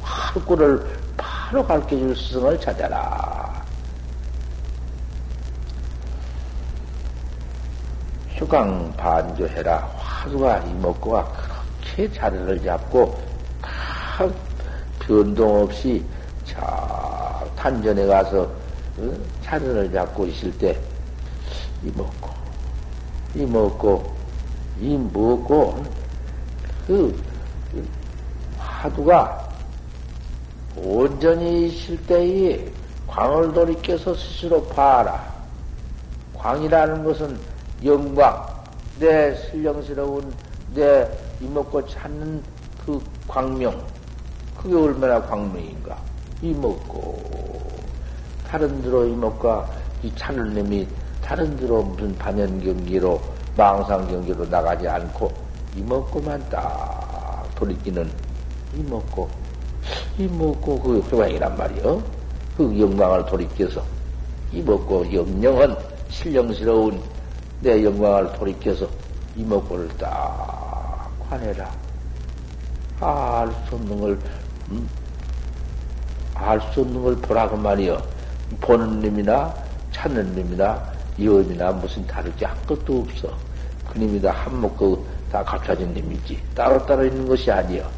활구를 0.00 0.98
바로 1.18 1.62
가르쳐줄 1.66 2.16
스승을 2.16 2.58
찾아라. 2.58 3.37
휴강 8.48 8.94
반조해라. 8.96 9.76
화두가 9.94 10.60
이먹고가 10.60 11.30
그렇게 11.84 12.10
자리를 12.10 12.64
잡고 12.64 13.14
다 13.60 14.26
변동 14.98 15.64
없이 15.64 16.02
저 16.46 16.56
탄전에 17.56 18.06
가서 18.06 18.50
응? 19.00 19.22
자리를 19.42 19.92
잡고 19.92 20.26
있을 20.26 20.50
때 20.56 20.80
이먹고 21.84 22.30
이먹고 23.34 24.16
이먹고 24.80 25.84
그 26.86 27.22
화두가 28.58 29.46
온전히 30.74 31.66
있을 31.68 31.98
때에 32.06 32.66
광을 33.06 33.52
돌이켜서 33.52 34.14
스스로 34.14 34.64
봐라. 34.68 35.22
광이라는 36.34 37.04
것은 37.04 37.57
영광, 37.84 38.44
내 38.98 39.34
신령스러운 39.36 40.32
내 40.74 41.08
이먹고 41.40 41.86
찾는 41.86 42.42
그 42.84 43.00
광명, 43.28 43.80
그게 44.56 44.74
얼마나 44.74 45.22
광명인가. 45.22 45.96
이먹고, 46.42 47.22
다른 48.48 48.82
데로 48.82 49.06
이먹과 49.06 49.68
이 50.02 50.12
찾는 50.16 50.54
놈이 50.54 50.88
다른 51.22 51.56
데로 51.56 51.82
무슨 51.82 52.16
반연 52.16 52.60
경기로, 52.60 53.20
망상 53.56 54.08
경기로 54.08 54.44
나가지 54.46 54.88
않고, 54.88 55.32
이먹고만 55.76 56.48
딱 56.50 57.48
돌이키는 57.54 58.10
이먹고, 58.76 59.28
이먹고 60.18 60.80
그 60.80 60.98
효광이란 60.98 61.56
말이요. 61.56 62.02
그 62.56 62.80
영광을 62.80 63.24
돌이켜서, 63.26 63.82
이먹고 64.52 65.12
영영은 65.12 65.76
신령스러운 66.08 67.00
내 67.60 67.84
영광을 67.84 68.32
돌이켜서 68.34 68.88
이목구를 69.36 69.88
딱 69.98 71.10
관해라. 71.28 71.70
알수 73.00 73.74
없는 73.74 74.00
걸, 74.00 74.18
음? 74.70 74.88
알수 76.34 76.80
없는 76.80 77.02
걸 77.02 77.16
보라고 77.16 77.56
말이여. 77.56 78.00
보는 78.60 79.00
놈이나 79.00 79.54
찾는 79.92 80.34
놈이나 80.34 80.92
여음이나 81.20 81.72
무슨 81.72 82.06
다르지 82.06 82.44
한 82.44 82.56
것도 82.66 83.00
없어. 83.00 83.36
그 83.92 83.98
놈이 83.98 84.20
다 84.20 84.30
한몫고 84.30 85.06
다 85.30 85.44
갖춰진 85.44 85.92
놈이지. 85.94 86.40
따로따로 86.54 87.04
있는 87.06 87.26
것이 87.26 87.50
아니여. 87.50 87.88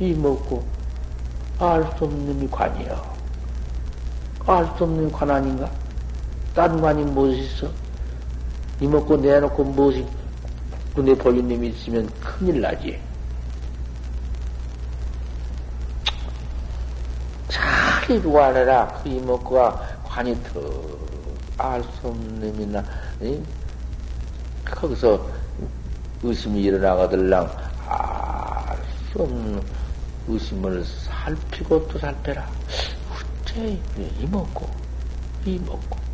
이먹고 0.00 0.64
알 1.58 1.82
수 1.98 2.04
없는 2.04 2.26
놈이 2.26 2.48
관이여. 2.50 3.16
알 4.46 4.64
수 4.76 4.84
없는 4.84 5.10
관 5.10 5.30
아닌가? 5.30 5.68
딴 6.54 6.80
관이 6.80 7.04
무엇이 7.04 7.40
있어? 7.40 7.68
이먹고 8.80 9.16
내놓고 9.16 9.64
무엇이 9.64 10.06
보이는 10.94 11.48
놈이 11.48 11.68
있으면 11.68 12.08
큰일 12.20 12.60
나지. 12.60 13.00
잘 17.48 18.10
이루어내라. 18.10 19.00
그 19.02 19.08
이먹고가 19.08 20.00
관이 20.04 20.34
더 20.44 21.08
알 21.60 21.82
수 21.82 22.06
없는 22.06 22.38
놈이나, 22.40 22.84
이? 23.20 23.42
거기서 24.64 25.26
의심이 26.22 26.62
일어나거들랑 26.62 27.50
알 27.88 28.78
수 29.10 29.22
없는 29.22 29.60
의심을 30.28 30.84
살피고 30.84 31.88
또 31.88 31.98
살펴라. 31.98 32.48
어째 33.42 33.76
이먹고, 34.20 34.70
이먹고. 35.44 36.07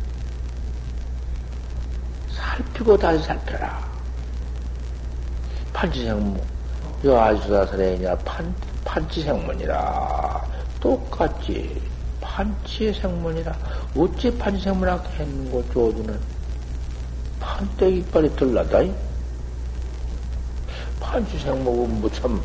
살피고 2.35 2.97
다시 2.97 3.23
살펴라. 3.23 3.83
판치생문, 5.73 6.41
여 7.05 7.19
아주사설에냐 7.19 8.15
판, 8.17 8.53
판치생문이라. 8.83 10.45
똑같지. 10.79 11.81
판치의 12.21 12.93
생문이라. 12.93 13.57
어째 13.95 14.37
판치생문하고 14.37 15.09
했는 15.13 15.51
거, 15.51 15.63
조주는. 15.71 16.19
판때기 17.39 17.99
이빨이 17.99 18.35
들라다. 18.35 18.79
판치생문은 20.99 22.01
뭐참 22.01 22.41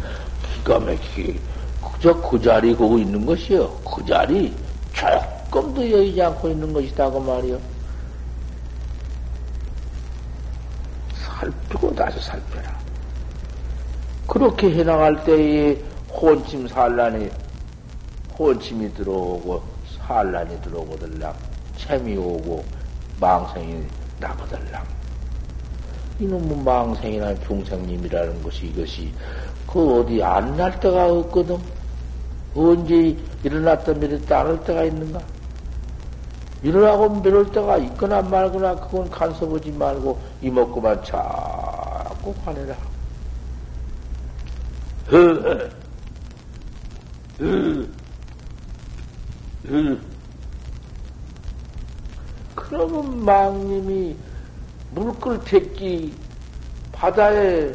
기가 0.55 0.79
막히게. 0.79 1.41
그저 1.81 2.21
그 2.21 2.41
자리 2.41 2.75
거고 2.75 2.99
있는 2.99 3.25
것이요. 3.25 3.69
그 3.81 4.05
자리 4.07 4.55
조금도 4.95 5.91
여의지 5.91 6.23
않고 6.23 6.49
있는 6.49 6.73
것이다. 6.73 7.11
그 7.11 7.19
말이요. 7.19 7.59
살피고 11.15 11.95
다시 11.95 12.21
살펴라. 12.21 12.79
그렇게 14.31 14.71
해나갈 14.71 15.25
때에 15.25 15.77
혼침 16.09 16.69
산란이, 16.69 17.29
혼침이 18.39 18.95
들어오고, 18.95 19.61
산란이 20.07 20.63
들어오거들랑, 20.63 21.35
재미 21.77 22.17
오고, 22.17 22.65
망생이 23.19 23.83
나거들랑. 24.21 24.85
이놈의 26.21 26.59
망생이나 26.59 27.35
중생님이라는 27.41 28.41
것이 28.45 28.67
이것이, 28.67 29.13
그 29.67 29.99
어디 29.99 30.23
안 30.23 30.57
날 30.57 30.79
때가 30.79 31.13
없거든? 31.13 31.59
언제 32.55 33.17
일어났다 33.43 33.95
미랬다 33.95 34.41
안할 34.43 34.63
때가 34.63 34.85
있는가? 34.85 35.21
일어나고 36.63 37.21
미룰 37.21 37.51
때가 37.51 37.79
있거나 37.79 38.23
말거나 38.23 38.77
그건 38.77 39.11
간섭하지 39.11 39.73
말고 39.73 40.21
이먹고만 40.41 41.03
자꾸 41.03 42.33
관해라. 42.45 42.90
그러면 52.55 53.25
망님이 53.25 54.17
물끌 54.93 55.41
택기 55.45 56.15
바다에 56.93 57.75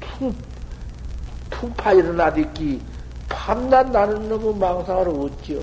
퉁, 0.00 0.34
퉁파 1.50 1.92
일어나듣기 1.92 2.80
밤낮 3.28 3.90
나는 3.90 4.28
놈의 4.30 4.54
망상을 4.54 5.06
어찌요? 5.08 5.60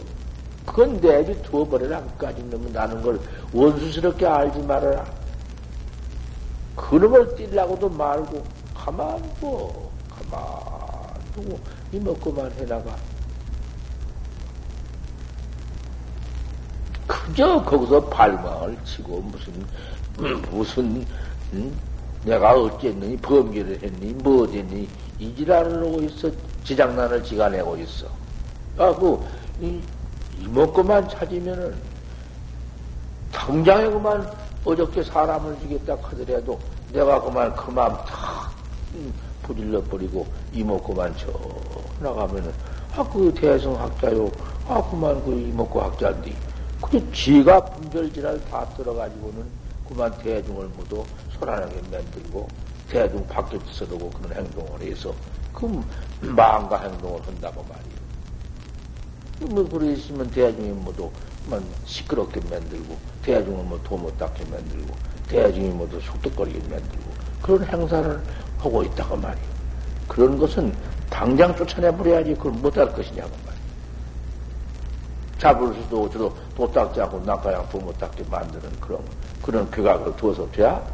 그건 0.68 1.02
내비 1.02 1.42
두어버려라. 1.42 2.02
끝까지 2.02 2.44
놈은 2.44 2.72
나는 2.72 3.02
걸 3.02 3.20
원수스럽게 3.54 4.28
알지 4.28 4.60
말아라. 4.60 5.04
그놈을 6.76 7.36
뛸라고도 7.36 7.92
말고, 7.92 8.44
가만 8.80 9.22
둬. 9.42 9.72
가만 10.10 10.40
두고, 11.36 11.60
이 11.92 12.00
먹고만 12.00 12.52
해나가. 12.54 12.96
그저 17.06 17.62
거기서 17.64 18.06
발망을 18.06 18.78
치고, 18.86 19.22
무슨, 19.22 19.66
무슨, 20.50 21.06
응? 21.54 21.74
내가 22.24 22.54
어쨌느니, 22.54 23.18
범죄를 23.18 23.82
했니, 23.82 24.14
뭐 24.14 24.48
됐니, 24.48 24.88
이 25.20 25.36
지랄을 25.36 25.86
하고 25.86 26.02
있어. 26.04 26.30
지장난을 26.64 27.24
지가 27.24 27.50
내고 27.50 27.76
있어. 27.78 28.08
아, 28.78 28.94
그, 28.96 29.22
이, 29.60 29.82
이먹고만 30.40 31.10
찾으면은, 31.10 31.76
당장에 33.32 33.90
그만 33.90 34.32
어저께 34.64 35.04
사람을 35.04 35.60
죽였다 35.62 35.98
하더라도 36.02 36.60
내가 36.92 37.22
그만 37.22 37.56
그 37.56 37.72
마음 37.72 37.94
탁 38.06 38.52
부질러 39.44 39.82
버리고 39.84 40.28
이먹고만 40.54 41.16
쳐 41.18 41.28
나가면은, 42.00 42.54
아, 42.96 43.04
그 43.08 43.34
대성 43.34 43.80
학자요. 43.80 44.30
아, 44.68 44.82
그만 44.90 45.24
그 45.24 45.32
이먹고 45.32 45.82
학자인데. 45.82 46.36
그 46.82 47.12
지가 47.12 47.60
분별지랄 47.60 48.44
다 48.46 48.66
들어가지고는 48.78 49.46
그만 49.88 50.16
대중을 50.20 50.70
모두 50.78 51.04
소란하게 51.38 51.82
만들고 51.92 52.48
대중 52.90 53.26
밖에 53.28 53.60
서두고 53.72 54.10
그런 54.12 54.38
행동을 54.38 54.82
해서 54.82 55.14
그 55.54 55.84
마음과 56.22 56.82
행동을 56.82 57.22
한다고 57.26 57.64
말이에요. 57.64 59.54
뭐 59.54 59.68
그러시면 59.70 60.30
대중이 60.32 60.70
모두 60.70 61.10
만 61.50 61.64
시끄럽게 61.86 62.40
만들고 62.50 62.98
대중을 63.24 63.64
뭐 63.66 63.80
도못 63.84 64.18
닦게 64.18 64.46
만들고 64.46 64.94
대중이 65.28 65.70
모두 65.70 66.00
속독거리게 66.02 66.60
만들고 66.60 67.12
그런 67.42 67.64
행사를 67.66 68.22
하고 68.60 68.84
있다고 68.84 69.16
말이에요. 69.18 69.48
그런 70.08 70.38
것은 70.38 70.74
당장 71.10 71.56
쫓아내 71.56 71.92
버려야지 71.96 72.36
그걸 72.36 72.52
못할 72.54 72.94
것이냐고 72.94 73.30
말이에요. 73.46 73.60
잡을 75.40 75.74
수도 75.74 76.10
저도 76.10 76.36
도 76.56 76.72
닦지 76.72 77.02
않고 77.02 77.22
낙가양 77.22 77.68
도못 77.70 77.98
닦게 77.98 78.26
만드는 78.30 78.80
그런 78.82 79.02
그런 79.42 79.72
교각을 79.72 80.16
두어서 80.18 80.50
돼야 80.52 80.86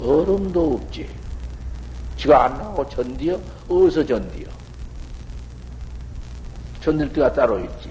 얼음도 0.00 0.74
없지. 0.74 1.08
지가 2.16 2.44
안 2.44 2.58
나오고 2.58 2.88
전디요? 2.88 3.40
어디서 3.68 4.04
전디요? 4.04 4.48
전딜 6.82 7.12
때가 7.12 7.32
따로 7.32 7.58
있지. 7.58 7.90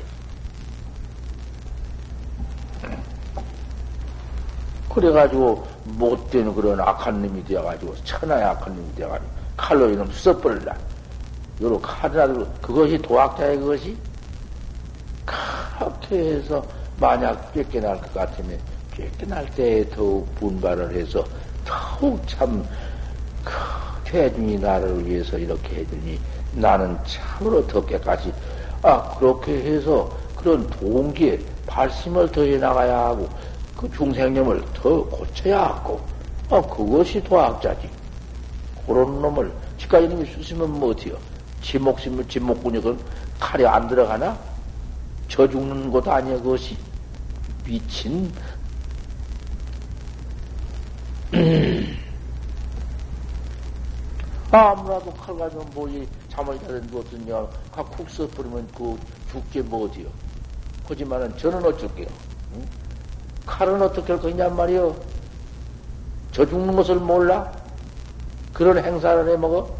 그래가지고 4.94 5.68
못된 5.86 6.54
그런 6.54 6.80
악한 6.80 7.22
놈이 7.22 7.46
되어가지고 7.46 7.96
천하의 8.04 8.44
악한 8.44 8.76
놈이 8.76 8.96
되어가지고 8.96 9.30
칼로 9.58 9.90
이놈 9.90 10.12
써버릴라. 10.12 10.76
요런 11.62 11.82
칼이라도 11.82 12.46
그것이 12.62 12.98
도학자의 12.98 13.58
그것이 13.58 13.96
그렇게 15.26 16.34
해서 16.36 16.66
만약 17.00 17.54
뺏겨날 17.54 18.00
것 18.02 18.14
같으면 18.14 18.60
뺏겨날 18.92 19.50
때에 19.52 19.90
더욱 19.90 20.34
분발을 20.36 20.94
해서 20.96 21.24
더욱 21.64 22.22
참 22.28 22.66
대중이 24.04 24.58
나를 24.58 25.06
위해서 25.06 25.38
이렇게 25.38 25.78
해주니 25.78 26.20
나는 26.54 26.98
참으로 27.06 27.66
더 27.68 27.86
깨까지 27.86 28.34
아 28.82 29.16
그렇게 29.18 29.54
해서 29.54 30.10
그런 30.36 30.68
동기에 30.70 31.40
발심을 31.66 32.32
더해 32.32 32.58
나가야 32.58 32.98
하고 32.98 33.28
그 33.76 33.90
중생념을 33.92 34.64
더 34.74 35.04
고쳐야 35.06 35.64
하고 35.64 36.02
아 36.50 36.62
그것이 36.62 37.22
도학자지 37.24 37.90
그런 38.86 39.22
놈을 39.22 39.52
지까지 39.78 40.08
놈이 40.08 40.26
쓰시면 40.26 40.80
뭐 40.80 40.92
어때요? 40.92 41.18
지 41.62 41.78
목숨을 41.80 42.28
지 42.28 42.40
목군역은 42.40 42.98
칼이 43.40 43.66
안 43.66 43.88
들어가나? 43.88 44.38
저 45.28 45.48
죽는 45.50 45.92
것도 45.92 46.12
아니야 46.12 46.38
그것이 46.38 46.78
미친 47.66 48.32
아무라도 54.52 55.12
칼 55.12 55.36
가지고 55.36 55.64
뭐지 55.74 56.08
잠을 56.30 56.58
자는 56.60 56.90
것은요 56.92 57.50
각쿡 57.72 58.10
써버리면 58.10 58.70
그 58.76 58.98
죽게 59.32 59.64
뭐지요 59.64 60.08
하지만은 60.88 61.36
저는 61.38 61.66
어쩔게요 61.66 62.08
응? 62.54 62.85
칼은 63.46 63.82
어떻게 63.82 64.14
할 64.14 64.22
거냐 64.22 64.50
말이요 64.50 64.96
저 66.32 66.46
죽는 66.46 66.76
것을 66.76 66.96
몰라 66.96 67.52
그런 68.54 68.78
행사를 68.84 69.30
해 69.30 69.38
먹어 69.38 69.76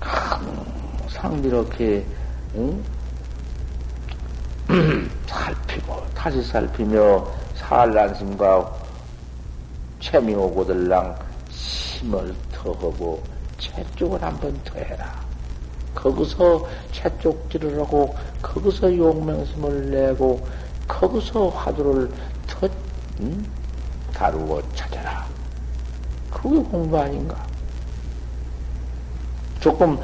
항상 0.00 1.44
이렇게 1.44 2.04
응? 2.56 2.84
살피고 5.26 6.04
다시 6.14 6.42
살피며 6.42 7.26
산란심과 7.54 8.72
채미오고들랑 10.00 11.16
심을 11.50 12.34
더하고 12.50 13.22
채쪽을 13.58 14.22
한번 14.22 14.58
더 14.64 14.78
해라. 14.78 15.31
거기서 15.94 16.66
채쪽질을 16.92 17.80
하고 17.80 18.14
거기서 18.40 18.96
용맹심을 18.96 19.90
내고 19.90 20.46
거기서 20.88 21.48
화두를 21.48 22.10
더 22.46 22.68
음? 23.20 23.46
다루고 24.14 24.62
찾아라. 24.74 25.26
그게 26.30 26.58
공부 26.62 26.98
아닌가? 26.98 27.36
조금 29.60 29.98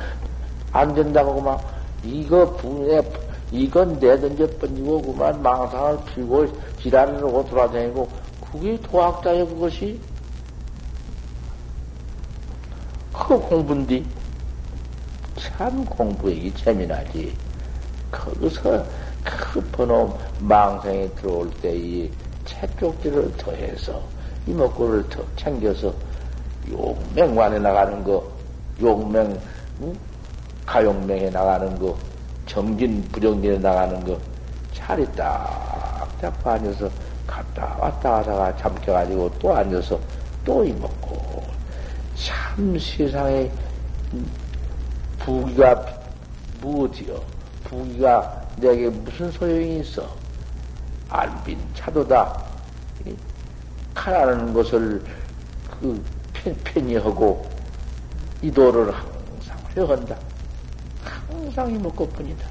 안 0.72 0.94
된다고 0.94 1.40
막 1.40 1.60
이거 2.04 2.52
분에 2.56 3.02
이건 3.50 3.98
내던져 3.98 4.46
번지고 4.58 5.02
그만 5.02 5.42
망상을 5.42 5.98
피고 6.06 6.46
지랄을 6.80 7.16
하고 7.16 7.44
돌아다니고 7.48 8.08
그게 8.52 8.80
도학자의 8.80 9.46
그것이 9.46 10.00
그 13.12 13.38
공부인데 13.40 14.04
참 15.38 15.84
공부에게 15.84 16.52
재미나지 16.54 17.36
거기서 18.10 18.84
그 19.24 19.60
번호 19.72 20.18
망상이 20.40 21.14
들어올 21.16 21.50
때 21.60 21.74
이 21.76 22.10
채쪽지를 22.48 23.36
더해서 23.36 24.02
이목구를 24.46 25.08
더 25.08 25.22
챙겨서 25.36 25.92
용맹관에 26.70 27.58
나가는 27.58 28.02
거 28.02 28.26
용맹 28.80 29.38
응? 29.82 29.94
가용맹에 30.64 31.30
나가는 31.30 31.78
거 31.78 31.96
정진 32.46 33.02
부정진에 33.12 33.58
나가는 33.58 34.02
거 34.04 34.18
차리 34.72 35.04
딱 35.14 36.08
잡고 36.20 36.50
앉아서 36.50 36.90
갔다 37.26 37.76
왔다 37.78 38.16
하다가 38.18 38.56
잠겨가지고 38.56 39.30
또 39.38 39.54
앉아서 39.54 40.00
또 40.44 40.64
이먹고 40.64 41.42
참 42.16 42.78
세상에 42.78 43.50
부기가 45.28 45.84
무엇이요? 46.62 47.22
부기가 47.64 48.46
내게 48.56 48.88
무슨 48.88 49.30
소용이 49.30 49.80
있어? 49.80 50.08
안빈 51.10 51.58
차도다. 51.74 52.44
가라는 53.92 54.54
것을 54.54 55.04
그 55.80 56.02
편히 56.64 56.96
하고 56.96 57.46
이도를 58.40 58.90
항상 58.94 59.58
회한다. 59.76 60.16
항상 61.04 61.74
이먹고뿐이다. 61.74 62.48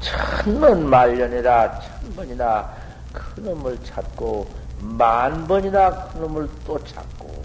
천번 0.00 0.88
말년이라 0.88 1.78
천번이나 1.78 2.74
그놈을 3.12 3.78
찾고 3.84 4.48
만 4.80 5.46
번이나 5.46 6.08
그놈을 6.08 6.48
또 6.66 6.82
찾고 6.82 7.39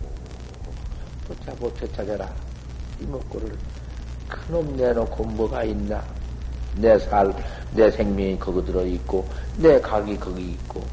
또 1.27 1.35
찾고 1.45 1.73
되찾아라 1.75 2.29
이먹고를 3.01 3.57
그놈 4.29 4.75
내놓고 4.77 5.23
뭐가 5.23 5.63
있나 5.63 6.03
내 6.75 6.97
살, 6.99 7.33
내 7.71 7.89
생명이 7.91 8.37
거기 8.39 8.65
들어 8.65 8.85
있고 8.85 9.25
내 9.57 9.79
각이 9.79 10.17
거기 10.17 10.51
있고 10.51 10.83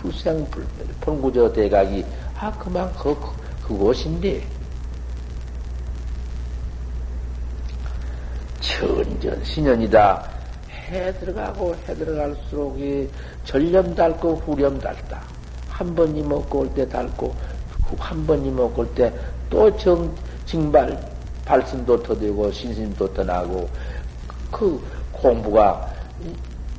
불생불, 0.00 0.64
본구저 1.02 1.52
대각이, 1.52 2.06
아, 2.38 2.50
그만, 2.52 2.90
그, 2.94 3.14
그, 3.20 3.68
그곳인데. 3.68 4.42
천전 8.60 9.44
신연이다. 9.44 10.30
해 10.70 11.12
들어가고 11.18 11.74
해 11.86 11.94
들어갈수록 11.94 12.80
이 12.80 13.08
전념 13.44 13.94
닳고 13.94 14.36
후렴 14.36 14.78
닳다. 14.80 15.20
한 15.68 15.94
번 15.94 16.16
이 16.16 16.22
먹고 16.22 16.60
올 16.60 16.74
때 16.74 16.88
닳고, 16.88 17.34
한 17.98 18.26
번 18.26 18.44
이 18.44 18.50
먹고 18.50 18.82
올 18.82 18.94
때 18.94 19.12
또 19.50 19.76
정, 19.76 20.14
징발, 20.46 20.96
발심도 21.44 22.02
더 22.04 22.16
되고, 22.16 22.50
신심도 22.52 23.12
더 23.12 23.24
나고, 23.24 23.68
그 24.50 24.80
공부가 25.12 25.90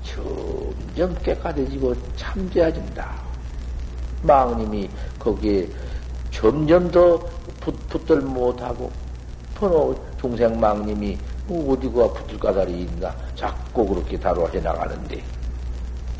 점점 0.04 1.14
깨끗해지고 1.22 1.94
참재해진다. 2.16 3.12
망님이 4.24 4.90
거기에 5.20 5.68
점점 6.32 6.90
더 6.90 7.20
붙, 7.60 7.76
붙들 7.90 8.22
못하고, 8.22 8.90
번호 9.56 9.96
중생 10.20 10.60
망님이 10.60 11.18
어디가 11.50 12.14
붙을 12.14 12.40
까다리 12.40 12.84
있나? 12.84 13.14
자꾸 13.36 13.86
그렇게 13.86 14.18
다루어 14.18 14.48
나가는데. 14.48 15.22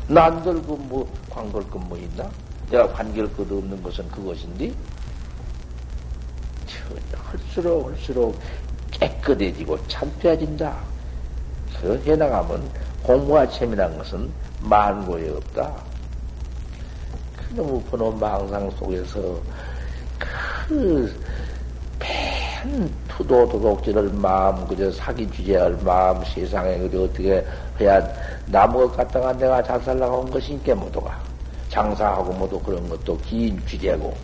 난들고 0.08 0.76
뭐, 0.76 1.10
광걸 1.30 1.68
것뭐 1.70 1.96
있나? 1.96 2.30
내가 2.70 2.92
관계할 2.92 3.34
것 3.34 3.50
없는 3.50 3.82
것은 3.82 4.08
그것인데, 4.10 4.72
할수록 7.14 7.88
할수록 7.88 8.38
깨끗해지고 8.90 9.86
참패해진다. 9.88 10.76
그 11.80 12.02
해나가면 12.06 12.70
공부가 13.02 13.48
재미난 13.48 13.96
것은 13.98 14.30
만고에 14.60 15.30
없다. 15.30 15.72
그놈의 17.36 17.82
번호 17.90 18.12
망상 18.12 18.70
속에서 18.72 19.40
그팬 21.98 22.90
투도 23.08 23.48
도둑질을 23.48 24.10
마음 24.12 24.66
그저 24.66 24.90
사기 24.92 25.28
주제할 25.30 25.76
마음 25.82 26.24
세상에 26.24 26.78
그저 26.78 27.02
어떻게 27.02 27.44
해야 27.80 28.02
나무 28.46 28.88
것 28.88 28.96
갖다가 28.96 29.32
내가 29.32 29.62
한 29.62 30.30
것이니까 30.30 30.74
모두가 30.74 31.18
장사하고 31.68 32.32
모두 32.32 32.60
그런 32.60 32.88
것도 32.88 33.18
긴 33.18 33.60
주제고 33.66 34.14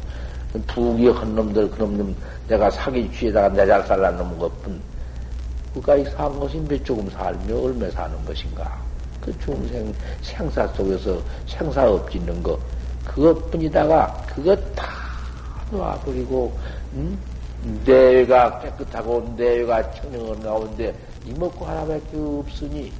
부귀한 0.66 1.34
놈들 1.34 1.70
그놈 1.70 2.16
내가 2.48 2.70
사기 2.70 3.10
취에다가 3.12 3.48
내 3.50 3.66
잘 3.66 3.82
살라는 3.86 4.38
것뿐 4.38 4.80
그까지 5.74 6.04
산 6.10 6.38
것이 6.40 6.58
몇 6.68 6.82
조금 6.84 7.08
살며 7.10 7.56
얼마 7.56 7.88
사는 7.90 8.24
것인가 8.24 8.80
그 9.20 9.36
중생 9.38 9.92
생사 10.22 10.66
속에서 10.68 11.20
생사 11.46 11.88
없짓는 11.90 12.42
거 12.42 12.58
그것뿐이다가 13.04 14.24
그것 14.34 14.74
다 14.74 14.86
놔버리고 15.70 16.56
음? 16.94 17.18
내가 17.84 18.58
깨끗하고 18.60 19.34
내가 19.36 19.90
청정한 19.92 20.40
가운데 20.42 20.94
이먹고 21.26 21.66
하나밖에 21.66 22.16
없으니 22.16 22.92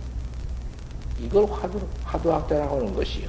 이걸 1.21 1.45
화두, 1.47 1.81
화두학자라고 2.05 2.77
하는 2.77 2.95
것이요. 2.95 3.29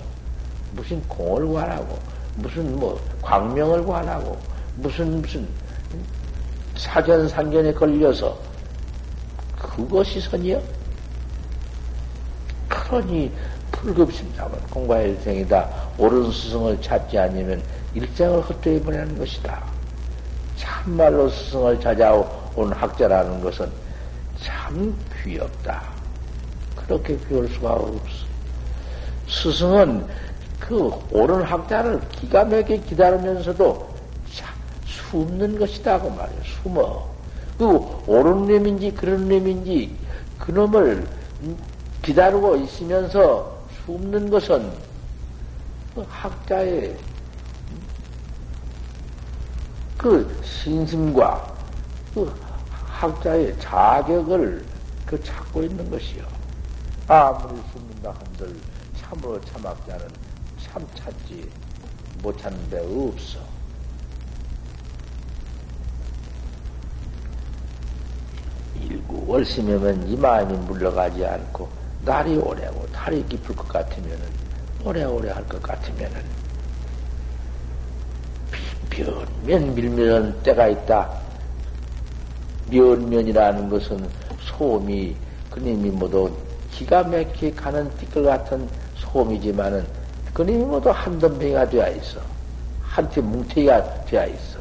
무슨 0.74 1.02
공을 1.08 1.54
관하고, 1.54 1.98
무슨 2.36 2.80
뭐 2.80 3.00
광명을 3.22 3.86
관하고, 3.86 4.38
무슨 4.78 5.22
무슨 5.22 5.48
사견 6.78 7.28
상견에 7.28 7.74
걸려서 7.74 8.38
그것이 9.58 10.22
선이요? 10.22 10.62
그러니 12.70 13.32
불급심사은 13.72 14.52
공과 14.70 15.00
일생이다. 15.02 15.70
옳은 15.98 16.32
스승을 16.32 16.82
찾지 16.82 17.18
않으면 17.18 17.62
일생을 17.94 18.42
헛되이 18.42 18.82
보내는 18.82 19.18
것이다. 19.18 19.64
참말로 20.56 21.30
스승을 21.30 21.80
찾아온 21.80 22.26
학자라는 22.72 23.42
것은 23.42 23.70
참 24.42 24.96
귀엽다. 25.24 25.84
그렇게 26.76 27.18
귀할 27.28 27.48
수가 27.50 27.74
없어. 27.74 28.00
스승은 29.28 30.08
그 30.60 30.92
옳은 31.12 31.44
학자를 31.44 32.02
기가 32.10 32.44
막히게 32.46 32.82
기다리면서도 32.82 33.90
숨는 34.86 35.58
것이다. 35.58 36.02
그 36.02 36.08
말이야. 36.08 36.40
숨어. 36.62 37.08
그 37.58 37.66
옳은 38.08 38.48
놈인지 38.48 38.92
그런 38.92 39.28
놈인지 39.28 39.96
그놈을 40.38 41.08
기다리고 42.02 42.56
있으면서 42.58 43.58
숨는 43.86 44.30
것은 44.30 44.72
그 45.96 46.06
학자의 46.08 46.96
그 49.98 50.42
신심과 50.44 51.54
그 52.14 52.34
학자의 52.86 53.60
자격을 53.60 54.66
그 55.06 55.22
찾고 55.24 55.64
있는 55.64 55.90
것이요. 55.90 56.24
아무리 57.08 57.60
숨는다 57.74 58.12
한들 58.12 58.56
참으로 59.02 59.42
참학자는 59.42 60.08
참 60.72 60.88
찾지 60.96 61.50
못 62.22 62.38
찾는 62.38 62.70
데 62.70 62.80
없어. 62.80 63.40
일구 68.82 69.24
월심이면 69.28 70.08
이 70.08 70.16
마음이 70.16 70.54
물러가지 70.58 71.26
않고 71.26 71.68
날이 72.06 72.38
오래고 72.38 72.88
달이 72.92 73.26
깊을 73.28 73.56
것 73.56 73.68
같으면은 73.68 74.20
오래오래 74.84 75.32
할 75.32 75.44
것 75.46 75.62
같으면은 75.62 76.22
변면 78.90 79.76
밀면 79.76 80.42
때가 80.44 80.68
있다. 80.68 81.10
면면이라는 82.70 83.70
것은 83.70 84.10
소음이 84.42 85.16
그님이 85.50 85.90
모두 85.90 86.32
기가 86.72 87.04
막히게 87.04 87.52
가는 87.54 87.90
띠끌 87.98 88.24
같은 88.24 88.70
소음이지만은 88.96 89.86
그님이 90.34 90.64
모두 90.64 90.90
한 90.90 91.20
덤뱅이가 91.20 91.70
되어 91.70 91.90
있어. 91.92 92.20
한테 92.82 93.22
뭉태기가 93.22 94.06
되어 94.06 94.28
있어. 94.28 94.60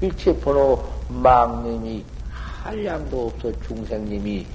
일체 0.00 0.36
번호 0.40 0.84
망님이 1.08 2.04
한량도 2.30 3.28
없어 3.28 3.52
중생님이 3.62 4.46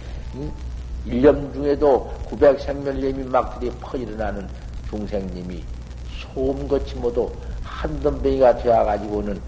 일념 1.05 1.51
중에도 1.53 2.13
900생멸님이 2.29 3.27
막 3.27 3.59
들이 3.59 3.71
퍼일어나는 3.79 4.47
중생님이 4.89 5.63
소음같이 6.19 6.95
모두 6.95 7.31
한 7.63 7.99
덤뱅이가 8.01 8.57
되어가지고는 8.57 9.41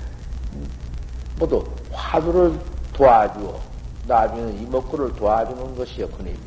모두 1.37 1.63
화두를 1.91 2.57
도와주어 2.93 3.59
나중에 4.07 4.51
이목구를 4.61 5.13
도와주는 5.13 5.75
것이요 5.75 6.07
그님이 6.09 6.37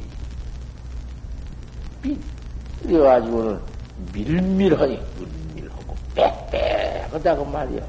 삐그래가지고는 2.83 3.61
밀밀하니 4.13 5.01
은밀하고 5.19 5.97
빽빽하다고 6.15 7.45
말이야. 7.45 7.83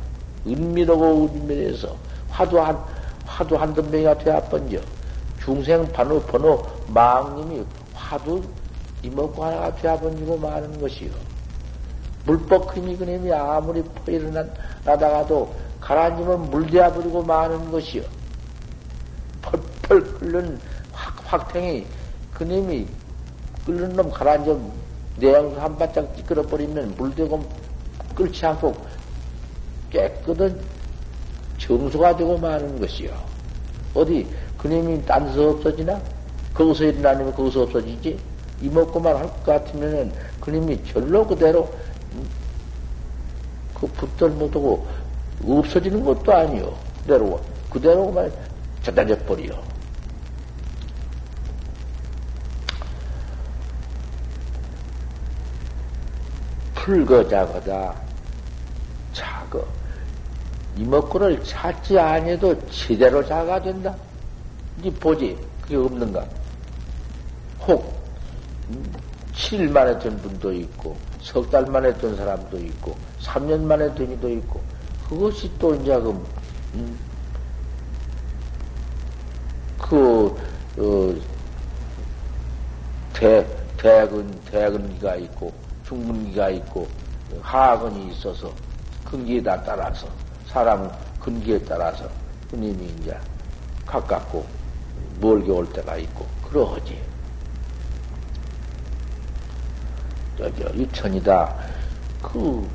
은밀하고 0.46 1.26
은밀해서 1.26 1.96
화두 2.30 2.60
한 2.60 2.78
화두 3.26 3.56
한 3.56 3.74
덤뱅이가 3.74 4.18
되어 4.20 4.42
번져 4.44 4.80
중생 5.44 5.86
번호 5.92 6.20
번호 6.22 6.66
망님이 6.88 7.64
화두 7.94 8.42
이목구 9.04 9.44
하나가 9.44 9.76
되어 9.76 10.00
번지고 10.00 10.38
마는 10.38 10.80
것이요. 10.80 11.12
물법 12.26 12.76
힘이 12.76 12.98
그님이 12.98 13.32
아무리 13.32 13.84
퍼일어나다가도 13.84 15.54
가라앉으면 15.80 16.50
물대어 16.50 16.94
버리고 16.94 17.24
마는 17.24 17.72
것이요. 17.72 18.04
펄펄 19.42 20.20
끓는 20.20 20.60
확, 20.92 21.16
확탱이 21.26 21.86
그님이 22.34 22.88
끓는 23.66 23.96
놈 23.96 24.10
가라앉아 24.10 24.58
내양 25.18 25.56
한 25.62 25.78
바짝 25.78 26.16
찌끄러 26.16 26.42
버리면 26.44 26.96
물대고 26.98 27.44
끓지 28.16 28.46
않고 28.46 28.76
깨끗한 29.90 30.60
정수가 31.58 32.16
되고 32.18 32.38
마는 32.38 32.80
것이요. 32.80 33.12
어디 33.94 34.28
그님이 34.58 35.04
딴 35.06 35.26
데서 35.26 35.50
없어지나? 35.50 36.00
거기서 36.54 36.86
일어나면 36.86 37.34
거기서 37.34 37.64
없어지지? 37.64 38.20
이먹고만 38.62 39.16
할 39.16 39.24
것 39.28 39.46
같으면은 39.46 40.12
그님이 40.40 40.84
절로 40.86 41.26
그대로 41.26 41.70
그 43.74 43.86
붙들 43.88 44.30
못하고 44.30 44.88
없어지는 45.46 46.04
것도 46.04 46.34
아니요. 46.34 46.76
그대로, 47.04 47.40
그대로만 47.70 48.32
저단져 48.82 49.16
버려. 49.26 49.54
풀거 56.88 57.28
작거다. 57.28 57.94
작어. 59.12 59.62
이먹구를 60.78 61.44
찾지 61.44 62.00
아니해도 62.00 62.56
제대로 62.70 63.26
작아 63.26 63.62
된다. 63.62 63.94
이 64.82 64.90
보지. 64.90 65.38
그게 65.62 65.76
없는가? 65.76 66.26
혹, 67.60 67.94
7만에 69.34 70.02
된 70.02 70.16
분도 70.22 70.54
있고, 70.54 70.96
석 71.20 71.50
달 71.50 71.66
만에 71.66 71.94
된 71.98 72.16
사람도 72.16 72.58
있고, 72.58 72.96
3년 73.20 73.64
만에 73.64 73.94
된 73.94 74.10
이도 74.14 74.30
있고, 74.30 74.62
그것이 75.10 75.52
또 75.60 75.76
이제 75.76 75.94
그, 76.00 76.10
음, 76.76 76.98
그, 79.78 80.38
어, 80.78 81.14
대, 83.14 83.46
대근, 83.76 84.32
대근기가 84.46 85.18
있고, 85.18 85.67
중근기가 85.88 86.50
있고, 86.50 86.88
하근이 87.42 88.12
있어서, 88.12 88.52
근기에 89.06 89.42
다 89.42 89.62
따라서, 89.64 90.08
사람 90.46 90.92
근기에 91.20 91.60
따라서, 91.60 92.10
스님이 92.50 92.86
이제 93.00 93.18
가깝고, 93.86 94.46
멀게 95.22 95.50
올 95.50 95.72
때가 95.72 95.96
있고, 95.98 96.28
그러하지. 96.50 97.02
저기, 100.38 100.62
유천이다. 100.62 101.56
그, 102.22 102.68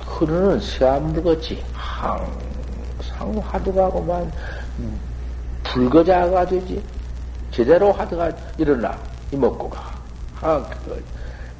흐르는 0.00 0.60
새암물같이 0.60 1.64
항상 1.72 3.42
화두가고만 3.42 4.30
불거자가 5.62 6.46
되지. 6.46 6.84
제대로 7.50 7.90
화두가 7.90 8.30
일어나, 8.58 8.98
이먹고가. 9.32 9.94
아, 10.42 10.62
그, 10.84 11.02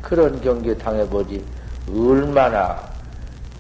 그런 0.05 0.39
경계 0.43 0.77
당해보지. 0.77 1.43
얼마나 1.89 2.79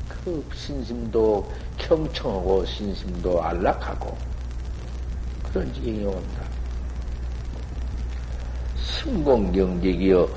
그 0.08 0.46
신심도 0.54 1.50
경청하고 1.78 2.64
신심도 2.66 3.42
안락하고 3.42 4.16
그런 5.42 5.72
지경이 5.72 6.04
온다. 6.04 6.42
심공경직이여 8.76 10.28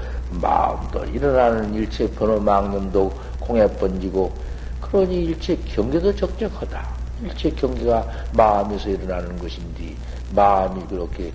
마음도 0.42 1.04
일어나는 1.06 1.74
일체 1.74 2.10
번호 2.14 2.40
망념도 2.40 3.12
공에 3.40 3.68
번지고 3.68 4.32
그러니 4.82 5.26
일체 5.26 5.58
경계도 5.58 6.16
적적하다. 6.16 6.88
일체 7.24 7.52
경계가 7.52 8.08
마음에서 8.32 8.90
일어나는 8.90 9.38
것인데 9.40 9.96
마음이 10.32 10.86
그렇게 10.88 11.34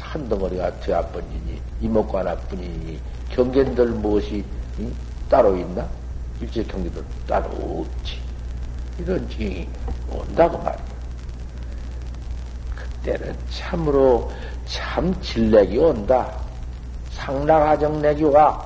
한 0.00 0.28
덩어리가 0.28 0.80
되어 0.80 1.06
번지니 1.08 1.60
이목구 1.80 2.18
하나뿐이니 2.18 3.00
경계들 3.32 3.86
무엇이 3.86 4.44
응? 4.78 4.94
따로 5.28 5.56
있나? 5.56 5.86
일체 6.40 6.62
경계들 6.62 7.04
따로 7.26 7.46
없지. 7.48 8.18
이런 8.98 9.28
징이 9.28 9.68
온다고 10.10 10.58
말이야. 10.58 10.84
그때는 12.76 13.36
참으로 13.50 14.30
참 14.66 15.18
진렉이 15.20 15.78
온다. 15.78 16.32
상락하정내기 17.12 18.24
와 18.24 18.64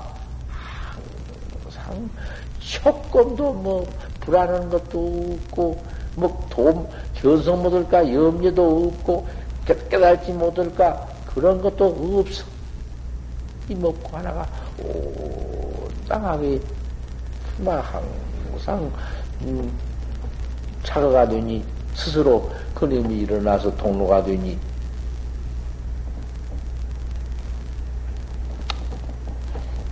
항상 1.64 2.10
조금도 2.58 3.52
뭐 3.52 3.86
불안한 4.20 4.70
것도 4.70 5.38
없고 5.48 5.82
뭐 6.16 6.46
도, 6.50 6.90
견성 7.14 7.62
못할까 7.62 8.12
염려도 8.12 8.86
없고 8.86 9.28
깨달지 9.66 10.32
못할까 10.32 11.06
그런 11.34 11.60
것도 11.60 12.20
없어. 12.20 12.55
이 13.68 13.74
먹고 13.74 14.16
하나가 14.16 14.48
온땅하게 14.78 16.60
막 17.58 17.84
항상 18.52 18.90
음, 19.42 19.76
차가가 20.84 21.26
되니 21.26 21.64
스스로 21.94 22.50
그림이 22.74 23.20
일어나서 23.20 23.74
동로가 23.76 24.22
되니. 24.22 24.58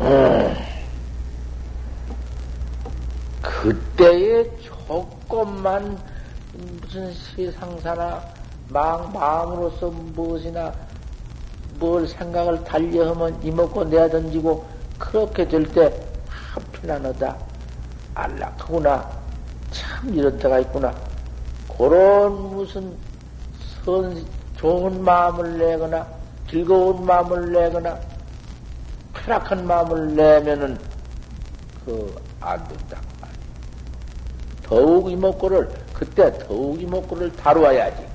음, 0.00 0.54
그때에 3.40 4.48
조금만 4.60 5.98
무슨 6.52 7.12
세상사나 7.14 8.22
마, 8.68 8.98
마음으로서 9.12 9.88
무엇이나 9.88 10.72
뭘 11.78 12.06
생각을 12.06 12.62
달려하면 12.64 13.42
이먹고 13.42 13.84
내야 13.84 14.08
던지고 14.08 14.64
그렇게 14.98 15.46
될때 15.46 15.92
한편안하다 16.28 17.36
안락하구나 18.14 19.10
참 19.70 20.14
이런 20.14 20.38
때가 20.38 20.60
있구나 20.60 20.94
그런 21.76 22.54
무슨 22.54 22.96
선 23.84 24.24
좋은 24.56 25.02
마음을 25.02 25.58
내거나 25.58 26.06
즐거운 26.48 27.04
마음을 27.04 27.52
내거나 27.52 27.98
쾌락한 29.14 29.66
마음을 29.66 30.14
내면은 30.14 30.78
그 31.84 32.24
안 32.44 32.62
된다. 32.68 33.00
더욱 34.62 35.10
이목구를 35.10 35.68
그때 35.92 36.30
더욱 36.46 36.80
이목구를 36.80 37.34
다루어야지. 37.36 38.06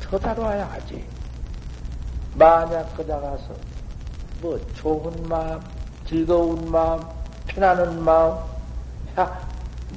더 0.00 0.18
다뤄야 0.18 0.70
하지. 0.70 1.04
만약 2.34 2.96
그다가서 2.96 3.54
뭐 4.40 4.58
좋은 4.74 5.28
마음, 5.28 5.60
즐거운 6.06 6.70
마음, 6.70 7.00
편안한 7.46 8.02
마음, 8.02 8.36
야, 9.18 9.48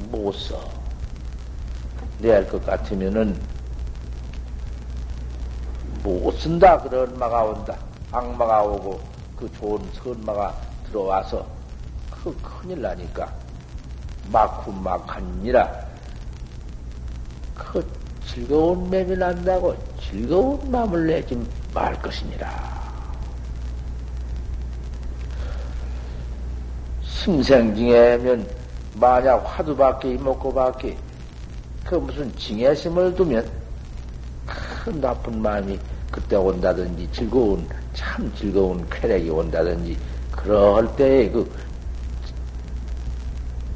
못 0.09 0.33
써. 0.33 0.69
내할 2.19 2.47
것 2.47 2.65
같으면은 2.65 3.39
못 6.03 6.31
쓴다. 6.39 6.77
그런 6.79 7.17
마가 7.17 7.43
온다. 7.43 7.77
악마가 8.11 8.63
오고 8.63 9.01
그 9.37 9.51
좋은 9.53 9.79
선마가 9.93 10.55
들어와서 10.87 11.45
그 12.11 12.35
큰일 12.41 12.81
나니까 12.81 13.33
막후 14.31 14.71
막하니라 14.71 15.69
그 17.55 18.02
즐거운 18.27 18.89
맴이 18.89 19.15
난다고 19.17 19.75
즐거운 19.99 20.59
마음을 20.71 21.07
내지 21.07 21.37
말 21.73 21.99
것이니라. 22.01 22.83
심생징해면 27.01 28.47
만약 28.95 29.37
화두밖에 29.45 30.13
이먹고밖에 30.13 30.97
그 31.85 31.95
무슨 31.95 32.35
징해심을 32.37 33.15
두면 33.15 33.49
큰 34.45 34.99
나쁜 34.99 35.41
마음이 35.41 35.79
그때 36.11 36.35
온다든지 36.35 37.09
즐거운 37.11 37.67
참 37.93 38.31
즐거운 38.35 38.87
쾌락이 38.89 39.29
온다든지 39.29 39.97
그럴 40.31 40.95
때에 40.95 41.29
그 41.29 41.49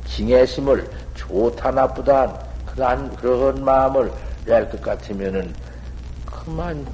징해심을 0.05 0.89
좋다 1.15 1.71
나쁘다 1.71 2.47
그러한 2.65 3.15
그런 3.15 3.63
마음을 3.63 4.11
낼 4.47 4.69
것 4.69 4.81
같으면은 4.81 5.53
그만 6.25 6.87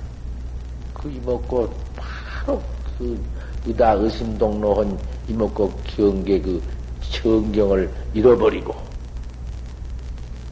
그 0.93 1.09
이먹고 1.09 1.69
바로 1.95 2.61
그 2.97 3.23
의다 3.65 3.91
의심동로한 3.93 4.97
이먹고 5.27 5.71
경계 5.85 6.41
그 6.41 6.61
정경을 7.11 7.89
잃어버리고 8.15 8.75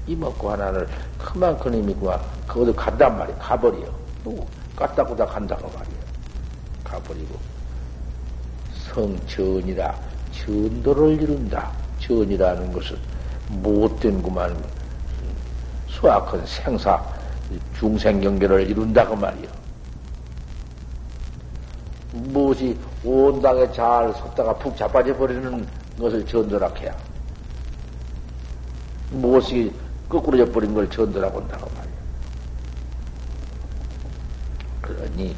이먹고 0.05 0.51
하나를 0.51 0.87
그만 1.17 1.57
그놈이구만 1.57 2.19
그것도 2.47 2.73
간단 2.75 3.17
말이야. 3.17 3.35
가버려. 3.37 3.79
까딱꾸다 4.75 5.25
간다고 5.25 5.67
말이야. 5.69 6.01
가버리고 6.83 7.35
성천이라 8.93 9.95
전도를 10.31 11.21
이룬다. 11.21 11.71
전이라는 11.99 12.73
것은 12.73 12.97
못된 13.49 14.21
구만 14.21 14.55
수악한 16.01 16.45
생사 16.45 17.01
중생경계를 17.77 18.69
이룬다고 18.69 19.15
말이야 19.15 19.49
무엇이 22.11 22.77
온당에 23.03 23.71
잘 23.71 24.13
섰다가 24.13 24.53
푹 24.55 24.75
자빠져 24.75 25.15
버리는 25.15 25.67
것을 25.99 26.25
전도락해야 26.25 26.95
무엇이 29.11 29.71
거꾸로 30.09 30.37
져 30.37 30.51
버린 30.51 30.73
걸 30.73 30.89
전도라고 30.89 31.39
한다고 31.39 31.69
말이야. 31.69 31.91
그러니 34.81 35.35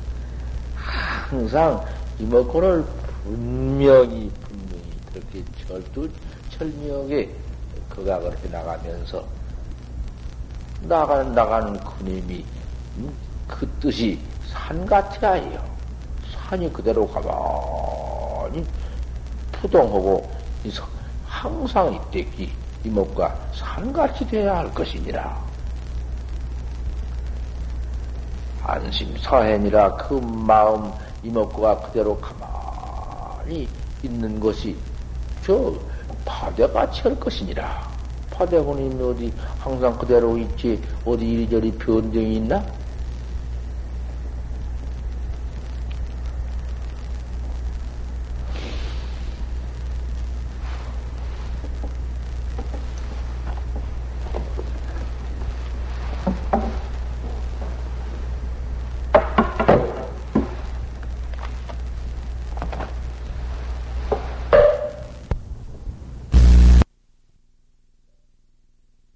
항상 0.76 1.86
이목구를 2.20 2.84
분명히 3.24 4.32
분명히 4.48 4.84
그렇게 5.12 5.44
철두 5.68 6.10
철명하게 6.50 7.36
거각을 7.90 8.38
해 8.38 8.50
나가면서 8.50 9.24
나가는 10.84 11.34
나가는 11.34 11.80
그님이 11.80 12.46
그 13.48 13.68
뜻이 13.80 14.20
산 14.48 14.86
같아요. 14.86 15.64
산이 16.32 16.72
그대로 16.74 17.08
가만히 17.08 18.66
푸동하고 19.52 20.30
항상 21.26 21.94
이때기 21.94 22.54
이목과 22.84 23.36
산같이 23.54 24.28
되어야 24.28 24.58
할 24.58 24.74
것이니라. 24.74 25.42
안심 28.66 29.18
서해니라 29.18 29.96
그 29.98 30.14
마음 30.16 30.92
이목구가 31.24 31.80
그대로 31.82 32.20
가만히 32.20 33.70
있는 34.02 34.40
것이 34.40 34.78
저 35.46 35.74
파대같이 36.26 37.02
할 37.02 37.20
것이니라. 37.20 37.93
파대군이 38.44 39.02
어디 39.02 39.34
항상 39.58 39.98
그대로 39.98 40.38
있지 40.38 40.82
어디 41.06 41.26
이리저리 41.26 41.78
변경이 41.78 42.36
있나? 42.36 42.83